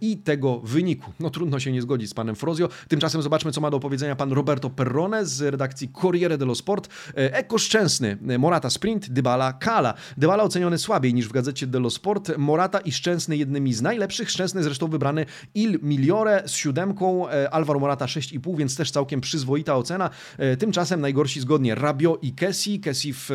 i 0.00 0.16
tego 0.16 0.60
wyniku. 0.60 1.12
No 1.20 1.30
trudno 1.30 1.60
się 1.60 1.72
nie 1.72 1.82
zgodzić 1.82 2.10
z 2.10 2.14
panem 2.14 2.34
Frozio. 2.34 2.68
Tymczasem 2.88 3.22
zobaczmy 3.22 3.43
Zobaczmy, 3.44 3.54
co 3.54 3.60
ma 3.60 3.70
do 3.70 3.80
powiedzenia 3.80 4.16
pan 4.16 4.32
Roberto 4.32 4.70
Perrone 4.70 5.26
z 5.26 5.40
redakcji 5.42 5.88
Corriere 5.88 6.38
dello 6.38 6.54
Sport. 6.54 6.88
E, 7.08 7.34
Eko 7.34 7.58
Szczęsny, 7.58 8.18
Morata 8.38 8.70
Sprint, 8.70 9.10
Dybala 9.10 9.52
Kala. 9.52 9.94
Dybala 10.16 10.42
oceniony 10.42 10.78
słabiej 10.78 11.14
niż 11.14 11.28
w 11.28 11.32
gazecie 11.32 11.66
dello 11.66 11.90
Sport. 11.90 12.38
Morata 12.38 12.80
i 12.80 12.92
Szczęsny 12.92 13.36
jednymi 13.36 13.74
z 13.74 13.82
najlepszych. 13.82 14.30
Szczęsny 14.30 14.62
zresztą 14.62 14.88
wybrany 14.88 15.26
Il 15.54 15.78
Migliore 15.82 16.42
z 16.46 16.52
siódemką. 16.52 17.28
E, 17.28 17.50
Alvaro 17.50 17.80
Morata 17.80 18.06
6,5, 18.06 18.56
więc 18.56 18.76
też 18.76 18.90
całkiem 18.90 19.20
przyzwoita 19.20 19.76
ocena. 19.76 20.10
E, 20.38 20.56
tymczasem 20.56 21.00
najgorsi 21.00 21.40
zgodnie 21.40 21.74
Rabio 21.74 22.18
i 22.22 22.32
Kessi. 22.32 22.80
Kessi 22.80 23.12
w 23.14 23.30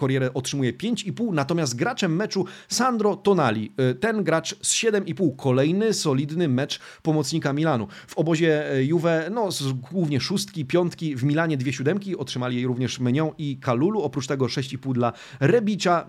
Corriere 0.00 0.34
otrzymuje 0.34 0.72
5,5, 0.72 1.32
natomiast 1.32 1.76
graczem 1.76 2.16
meczu 2.16 2.44
Sandro 2.68 3.16
Tonali. 3.16 3.72
Ten 4.00 4.24
gracz 4.24 4.56
z 4.62 4.74
7,5. 4.74 5.36
Kolejny 5.36 5.94
solidny 5.94 6.48
mecz 6.48 6.80
pomocnika 7.02 7.52
Milanu. 7.52 7.86
W 8.06 8.18
obozie 8.18 8.64
Juve, 8.80 9.30
no 9.30 9.47
głównie 9.92 10.20
szóstki, 10.20 10.64
piątki, 10.64 11.16
w 11.16 11.24
Milanie 11.24 11.56
dwie 11.56 11.72
siódemki, 11.72 12.16
otrzymali 12.16 12.56
jej 12.56 12.66
również 12.66 13.00
Menion 13.00 13.30
i 13.38 13.56
Kalulu, 13.56 14.02
oprócz 14.02 14.26
tego 14.26 14.46
6,5 14.46 14.92
dla 14.92 15.12
Rebicia 15.40 16.00
e, 16.00 16.06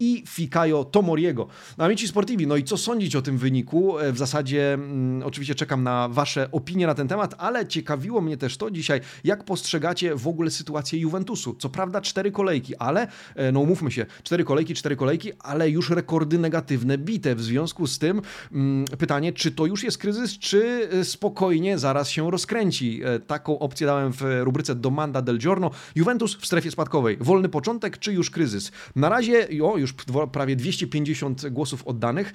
i 0.00 0.24
Fikayo 0.26 0.84
Tomoriego. 0.84 1.46
Na 1.78 1.84
Amici 1.84 2.08
Sportivi, 2.08 2.46
no 2.46 2.56
i 2.56 2.64
co 2.64 2.76
sądzić 2.76 3.16
o 3.16 3.22
tym 3.22 3.38
wyniku? 3.38 3.98
E, 3.98 4.12
w 4.12 4.18
zasadzie 4.18 4.74
mm, 4.74 5.22
oczywiście 5.22 5.54
czekam 5.54 5.82
na 5.82 6.08
Wasze 6.08 6.48
opinie 6.52 6.86
na 6.86 6.94
ten 6.94 7.08
temat, 7.08 7.34
ale 7.38 7.66
ciekawiło 7.66 8.20
mnie 8.20 8.36
też 8.36 8.56
to 8.56 8.70
dzisiaj, 8.70 9.00
jak 9.24 9.44
postrzegacie 9.44 10.16
w 10.16 10.28
ogóle 10.28 10.50
sytuację 10.50 10.98
Juventusu. 10.98 11.54
Co 11.54 11.68
prawda 11.68 12.00
cztery 12.00 12.30
kolejki, 12.30 12.76
ale, 12.76 13.08
e, 13.34 13.52
no 13.52 13.60
umówmy 13.60 13.90
się, 13.90 14.06
cztery 14.22 14.44
kolejki, 14.44 14.74
cztery 14.74 14.96
kolejki, 14.96 15.32
ale 15.38 15.70
już 15.70 15.90
rekordy 15.90 16.38
negatywne 16.38 16.98
bite. 16.98 17.34
W 17.34 17.42
związku 17.42 17.86
z 17.86 17.98
tym 17.98 18.22
mm, 18.52 18.84
pytanie, 18.98 19.32
czy 19.32 19.50
to 19.50 19.66
już 19.66 19.84
jest 19.84 19.98
kryzys, 19.98 20.38
czy 20.38 20.88
spokojnie 21.02 21.78
zaraz 21.78 22.10
się 22.10 22.30
rozkręci? 22.30 22.73
E, 22.82 23.20
taką 23.20 23.58
opcję 23.58 23.86
dałem 23.86 24.12
w 24.12 24.22
rubryce 24.40 24.74
Domanda 24.74 25.22
del 25.22 25.38
Giorno. 25.38 25.70
Juventus 25.94 26.36
w 26.36 26.46
strefie 26.46 26.70
spadkowej. 26.70 27.16
Wolny 27.20 27.48
początek 27.48 27.98
czy 27.98 28.12
już 28.12 28.30
kryzys? 28.30 28.72
Na 28.96 29.08
razie, 29.08 29.48
o, 29.62 29.76
już 29.76 29.94
prawie 30.32 30.56
250 30.56 31.48
głosów 31.48 31.86
oddanych. 31.86 32.32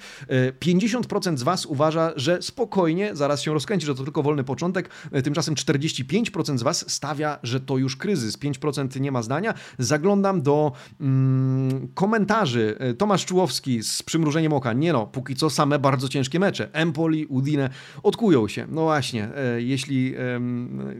50% 0.60 1.34
e, 1.34 1.36
z 1.36 1.42
Was 1.42 1.66
uważa, 1.66 2.12
że 2.16 2.42
spokojnie 2.42 3.16
zaraz 3.16 3.42
się 3.42 3.54
rozkręci, 3.54 3.86
że 3.86 3.94
to 3.94 4.04
tylko 4.04 4.22
wolny 4.22 4.44
początek. 4.44 4.90
E, 5.12 5.22
tymczasem 5.22 5.54
45% 5.54 6.58
z 6.58 6.62
Was 6.62 6.90
stawia, 6.90 7.38
że 7.42 7.60
to 7.60 7.78
już 7.78 7.96
kryzys. 7.96 8.38
5% 8.38 9.00
nie 9.00 9.12
ma 9.12 9.22
zdania. 9.22 9.54
Zaglądam 9.78 10.42
do 10.42 10.72
mm, 11.00 11.88
komentarzy. 11.94 12.76
Tomasz 12.98 13.26
Czułowski 13.26 13.82
z 13.82 14.02
przymrużeniem 14.02 14.52
oka. 14.52 14.72
Nie 14.72 14.92
no, 14.92 15.06
póki 15.06 15.36
co 15.36 15.50
same 15.50 15.78
bardzo 15.78 16.08
ciężkie 16.08 16.38
mecze. 16.38 16.68
Empoli, 16.72 17.26
Udine 17.26 17.70
odkują 18.02 18.48
się. 18.48 18.66
No 18.68 18.82
właśnie, 18.82 19.28
jeśli 19.58 20.14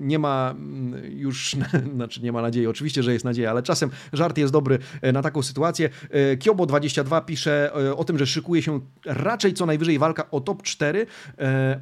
nie 0.00 0.18
ma 0.18 0.50
mm, 0.50 1.18
już, 1.18 1.56
znaczy 1.94 2.22
nie 2.22 2.32
ma 2.32 2.42
nadziei, 2.42 2.66
oczywiście, 2.66 3.02
że 3.02 3.12
jest 3.12 3.24
nadzieja, 3.24 3.50
ale 3.50 3.62
czasem 3.62 3.90
żart 4.12 4.38
jest 4.38 4.52
dobry 4.52 4.78
e, 5.02 5.12
na 5.12 5.22
taką 5.22 5.42
sytuację. 5.42 5.90
E, 6.10 6.36
Kiobo22 6.36 7.24
pisze 7.24 7.72
e, 7.74 7.96
o 7.96 8.04
tym, 8.04 8.18
że 8.18 8.26
szykuje 8.26 8.62
się 8.62 8.80
raczej 9.04 9.54
co 9.54 9.66
najwyżej 9.66 9.98
walka 9.98 10.30
o 10.30 10.40
top 10.40 10.62
4. 10.62 11.06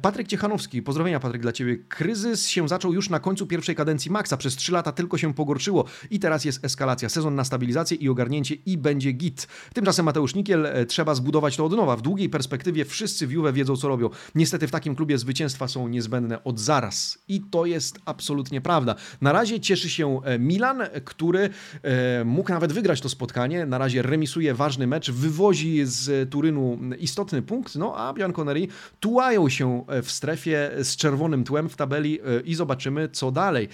Patryk 0.01 0.27
Ciechanowski, 0.27 0.81
pozdrowienia 0.81 1.19
Patryk 1.19 1.41
dla 1.41 1.51
Ciebie. 1.51 1.77
Kryzys 1.77 2.47
się 2.47 2.67
zaczął 2.67 2.93
już 2.93 3.09
na 3.09 3.19
końcu 3.19 3.47
pierwszej 3.47 3.75
kadencji 3.75 4.11
Maxa. 4.11 4.37
Przez 4.37 4.55
3 4.55 4.71
lata 4.71 4.91
tylko 4.91 5.17
się 5.17 5.33
pogorszyło 5.33 5.85
i 6.11 6.19
teraz 6.19 6.45
jest 6.45 6.65
eskalacja. 6.65 7.09
Sezon 7.09 7.35
na 7.35 7.43
stabilizację 7.43 7.97
i 7.97 8.09
ogarnięcie 8.09 8.55
i 8.55 8.77
będzie 8.77 9.11
git. 9.11 9.47
Tymczasem 9.73 10.05
Mateusz 10.05 10.35
Nikiel, 10.35 10.67
trzeba 10.87 11.15
zbudować 11.15 11.57
to 11.57 11.65
od 11.65 11.71
nowa. 11.71 11.95
W 11.95 12.01
długiej 12.01 12.29
perspektywie 12.29 12.85
wszyscy 12.85 13.27
w 13.27 13.31
Juve 13.31 13.53
wiedzą, 13.53 13.77
co 13.77 13.87
robią. 13.87 14.09
Niestety 14.35 14.67
w 14.67 14.71
takim 14.71 14.95
klubie 14.95 15.17
zwycięstwa 15.17 15.67
są 15.67 15.87
niezbędne 15.87 16.43
od 16.43 16.59
zaraz. 16.59 17.17
I 17.29 17.41
to 17.41 17.65
jest 17.65 17.99
absolutnie 18.05 18.61
prawda. 18.61 18.95
Na 19.21 19.31
razie 19.31 19.59
cieszy 19.59 19.89
się 19.89 20.21
e, 20.23 20.39
Milan, 20.39 20.81
który 21.05 21.49
e, 21.83 22.23
mógł 22.23 22.49
nawet 22.49 22.73
wygrać 22.73 23.01
to 23.01 23.09
spotkanie. 23.09 23.65
Na 23.65 23.77
razie 23.77 24.01
remisuje 24.01 24.53
ważny 24.53 24.87
mecz, 24.87 25.11
wywozi 25.11 25.85
z 25.85 26.29
Turynu 26.29 26.79
istotny 26.99 27.41
punkt, 27.41 27.75
no 27.75 27.97
a 27.97 28.13
Bianconeri 28.13 28.67
tułają 28.99 29.49
się 29.49 29.85
e, 29.87 30.01
w 30.01 30.11
strefie 30.11 30.71
z 30.83 30.95
czerwonym 30.95 31.43
tłem 31.43 31.69
w 31.69 31.75
tabeli 31.75 32.19
i 32.45 32.55
zobaczymy, 32.55 33.09
co 33.09 33.31
dalej. 33.31 33.69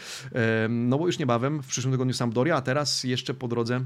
No 0.70 0.98
bo 0.98 1.06
już 1.06 1.20
niebawem, 1.20 1.64
w 1.64 1.68
przyszłym 1.68 1.92
tygodniu 1.94 2.14
Sampdoria, 2.14 2.56
a 2.56 2.62
teraz 2.62 3.04
jeszcze 3.04 3.34
po 3.34 3.48
drodze 3.48 3.82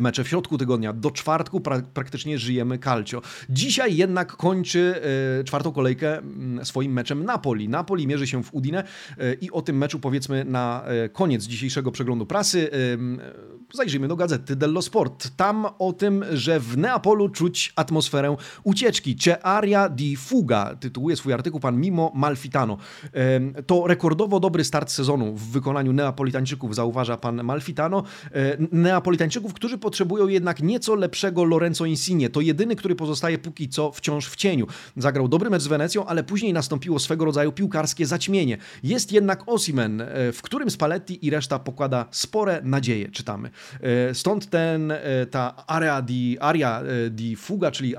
mecze 0.00 0.24
w 0.24 0.28
środku 0.28 0.58
tygodnia. 0.58 0.92
Do 0.92 1.10
czwartku 1.10 1.60
pra 1.60 1.82
praktycznie 1.94 2.38
żyjemy 2.38 2.78
calcio. 2.78 3.22
Dzisiaj 3.50 3.96
jednak 3.96 4.32
kończy 4.36 5.00
e, 5.40 5.44
czwartą 5.44 5.72
kolejkę 5.72 6.18
mm, 6.18 6.64
swoim 6.64 6.92
meczem 6.92 7.24
Napoli. 7.24 7.68
Napoli 7.68 8.06
mierzy 8.06 8.26
się 8.26 8.44
w 8.44 8.54
Udine 8.54 8.84
e, 9.18 9.34
i 9.34 9.50
o 9.50 9.62
tym 9.62 9.78
meczu 9.78 10.00
powiedzmy 10.00 10.44
na 10.44 10.84
e, 10.84 11.08
koniec 11.08 11.44
dzisiejszego 11.44 11.92
przeglądu 11.92 12.26
prasy. 12.26 12.70
E, 12.72 13.76
zajrzyjmy 13.76 14.08
do 14.08 14.16
gazety 14.16 14.56
dello 14.56 14.82
Sport. 14.82 15.30
Tam 15.36 15.66
o 15.78 15.92
tym, 15.92 16.24
że 16.32 16.60
w 16.60 16.78
Neapolu 16.78 17.28
czuć 17.28 17.72
atmosferę 17.76 18.36
ucieczki. 18.64 19.16
C'è 19.16 19.36
aria 19.42 19.88
di 19.88 20.16
fuga, 20.16 20.76
tytułuje 20.80 21.16
swój 21.16 21.32
artykuł 21.32 21.60
pan 21.60 21.80
Mimo 21.80 22.12
Malfitano. 22.14 22.76
E, 23.14 23.62
to 23.62 23.86
rekordowo 23.86 24.40
dobry 24.40 24.64
start 24.64 24.90
sezonu 24.90 25.34
w 25.34 25.50
wykonaniu 25.50 25.92
Neapolitańczyków, 25.92 26.74
zauważa 26.74 27.16
pan 27.16 27.44
Malfitano. 27.44 28.02
Neapolitańczyków, 28.72 29.54
którzy 29.54 29.71
Potrzebują 29.78 30.28
jednak 30.28 30.62
nieco 30.62 30.94
lepszego 30.94 31.44
Lorenzo 31.44 31.84
Insigne. 31.84 32.28
To 32.28 32.40
jedyny, 32.40 32.76
który 32.76 32.94
pozostaje 32.94 33.38
póki 33.38 33.68
co 33.68 33.92
wciąż 33.92 34.28
w 34.28 34.36
cieniu. 34.36 34.66
Zagrał 34.96 35.28
dobry 35.28 35.50
mecz 35.50 35.62
z 35.62 35.66
Wenecją, 35.66 36.06
ale 36.06 36.24
później 36.24 36.52
nastąpiło 36.52 36.98
swego 36.98 37.24
rodzaju 37.24 37.52
piłkarskie 37.52 38.06
zaćmienie. 38.06 38.58
Jest 38.82 39.12
jednak 39.12 39.42
Osimen, 39.46 40.00
e, 40.00 40.32
w 40.32 40.42
którym 40.42 40.70
Spalletti 40.70 41.26
i 41.26 41.30
reszta 41.30 41.58
pokłada 41.58 42.06
spore 42.10 42.60
nadzieje, 42.64 43.08
czytamy. 43.08 43.50
E, 43.80 44.14
stąd 44.14 44.50
ten, 44.50 44.90
e, 44.90 45.26
ta 45.30 45.66
area 45.66 46.02
di, 46.02 46.36
area 46.40 46.82
di 47.10 47.36
fuga, 47.36 47.70
czyli 47.70 47.96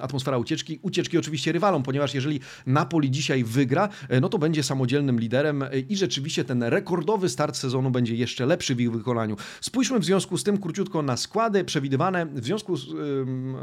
atmosfera 0.00 0.38
ucieczki. 0.38 0.78
Ucieczki 0.82 1.18
oczywiście 1.18 1.52
rywalom, 1.52 1.82
ponieważ 1.82 2.14
jeżeli 2.14 2.40
Napoli 2.66 3.10
dzisiaj 3.10 3.44
wygra, 3.44 3.88
no 4.20 4.28
to 4.28 4.38
będzie 4.38 4.62
samodzielnym 4.62 5.20
liderem 5.20 5.64
i 5.88 5.96
rzeczywiście 5.96 6.44
ten 6.44 6.62
rekordowy 6.62 7.28
start 7.28 7.56
sezonu 7.56 7.90
będzie 7.90 8.14
jeszcze 8.14 8.46
lepszy 8.46 8.74
w 8.74 8.80
ich 8.80 8.92
wykonaniu. 8.92 9.36
Spójrzmy 9.60 9.98
w 9.98 10.04
związku 10.04 10.38
z 10.38 10.44
tym 10.44 10.58
króciutko 10.58 11.02
na 11.02 11.09
składy 11.16 11.64
przewidywane 11.64 12.26
w 12.26 12.44
związku 12.44 12.76
z, 12.76 12.86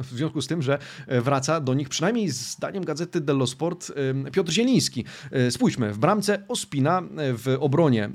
w 0.02 0.10
związku 0.12 0.42
z 0.42 0.48
tym, 0.48 0.62
że 0.62 0.80
wraca 1.08 1.60
do 1.62 1.74
nich 1.74 1.90
przynajmniej 1.90 2.30
zdaniem 2.30 2.86
gazety 2.86 3.22
dello 3.22 3.48
Sport 3.48 3.92
Piotr 4.32 4.52
Zieliński. 4.52 5.06
Spójrzmy, 5.50 5.94
w 5.94 5.98
bramce 5.98 6.44
Ospina, 6.48 7.04
w 7.18 7.58
obronie 7.60 8.10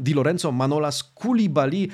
Di 0.00 0.14
Lorenzo, 0.14 0.52
Manolas, 0.52 1.12
Koulibaly 1.14 1.88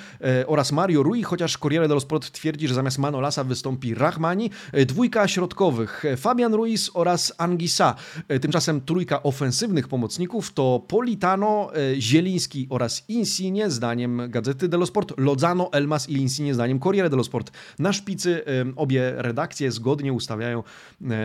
oraz 0.46 0.72
Mario 0.72 1.02
Rui, 1.02 1.22
chociaż 1.22 1.58
Corriere 1.58 1.88
dello 1.88 2.00
Sport 2.00 2.30
twierdzi, 2.30 2.68
że 2.68 2.74
zamiast 2.74 2.98
Manolasa 2.98 3.44
wystąpi 3.44 3.94
Rahmani. 3.94 4.50
Dwójka 4.86 5.28
środkowych 5.28 6.04
Fabian 6.16 6.54
Ruiz 6.54 6.90
oraz 6.94 7.32
Angisa. 7.38 7.94
Tymczasem 8.40 8.80
trójka 8.80 9.22
ofensywnych 9.22 9.88
pomocników 9.88 10.52
to 10.52 10.84
Politano, 10.88 11.70
Zieliński 11.98 12.66
oraz 12.70 13.04
Insigne, 13.08 13.70
zdaniem 13.70 14.22
gazety 14.28 14.68
dello 14.68 14.86
Sport, 14.86 15.12
Lozano, 15.16 15.72
Elmas 15.72 16.08
i 16.08 16.12
Insigne, 16.12 16.54
zdaniem 16.58 16.80
Corriere 16.80 17.10
dello 17.10 17.24
Sport. 17.24 17.50
Na 17.78 17.92
szpicy 17.92 18.42
obie 18.76 19.12
redakcje 19.16 19.72
zgodnie 19.72 20.12
ustawiają 20.12 20.62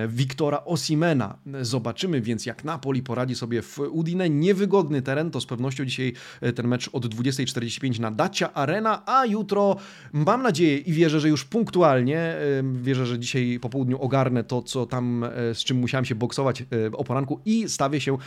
Wiktora 0.08 0.66
Osimena. 0.66 1.38
Zobaczymy 1.62 2.22
więc, 2.22 2.46
jak 2.46 2.64
Napoli 2.64 3.04
poradzi 3.04 3.36
sobie 3.36 3.62
w 3.62 3.80
Udine. 3.80 4.30
Niewygodny 4.30 5.02
teren, 5.02 5.32
to 5.32 5.42
z 5.42 5.46
pewnością 5.46 5.86
dzisiaj 5.86 6.14
e, 6.42 6.54
ten 6.54 6.68
mecz 6.68 6.90
od 6.94 7.06
20.45 7.16 8.00
na 8.00 8.12
Dacia 8.12 8.54
Arena, 8.54 9.06
a 9.06 9.26
jutro 9.26 9.76
mam 10.14 10.44
nadzieję 10.44 10.78
i 10.78 10.94
wierzę, 10.94 11.20
że 11.20 11.30
już 11.30 11.46
punktualnie, 11.46 12.36
wierzę, 12.74 13.06
że 13.06 13.20
dzisiaj 13.20 13.60
po 13.62 13.70
południu 13.70 14.02
ogarnę 14.02 14.44
to, 14.44 14.62
co 14.62 14.86
tam, 14.86 15.24
e, 15.24 15.56
z 15.56 15.64
czym 15.64 15.78
musiałem 15.78 16.06
się 16.06 16.16
boksować 16.16 16.62
e, 16.62 16.66
o 16.94 17.04
poranku 17.04 17.40
i 17.46 17.70
stawię 17.70 18.02
się 18.02 18.14
o 18.14 18.18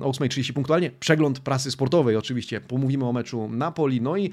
8.30 0.00 0.52
punktualnie. 0.52 0.90
Przegląd 1.00 1.40
prasy 1.40 1.70
sportowej 1.70 2.16
oczywiście. 2.16 2.60
Pomówimy 2.60 3.04
o 3.04 3.12
meczu 3.12 3.48
Napoli, 3.48 4.00
no 4.00 4.16
i 4.16 4.30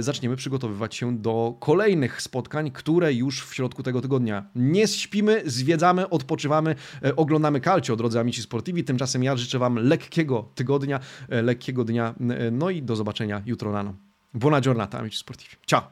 zaczniemy 0.00 0.36
przygotowywać 0.36 0.94
się 0.94 1.18
do 1.18 1.51
kolejnych 1.52 2.22
spotkań, 2.22 2.70
które 2.70 3.14
już 3.14 3.42
w 3.44 3.54
środku 3.54 3.82
tego 3.82 4.00
tygodnia 4.00 4.44
nie 4.54 4.88
śpimy, 4.88 5.42
zwiedzamy, 5.46 6.08
odpoczywamy, 6.08 6.74
oglądamy 7.16 7.60
calcio, 7.60 7.96
drodzy 7.96 8.20
amici 8.20 8.42
sportivi. 8.42 8.84
Tymczasem 8.84 9.22
ja 9.22 9.36
życzę 9.36 9.58
Wam 9.58 9.76
lekkiego 9.76 10.48
tygodnia, 10.54 11.00
lekkiego 11.28 11.84
dnia, 11.84 12.14
no 12.52 12.70
i 12.70 12.82
do 12.82 12.96
zobaczenia 12.96 13.42
jutro 13.46 13.72
rano. 13.72 13.94
Buona 14.34 14.60
giornata, 14.60 14.98
amici 14.98 15.18
sportivi. 15.18 15.56
Ciao! 15.66 15.82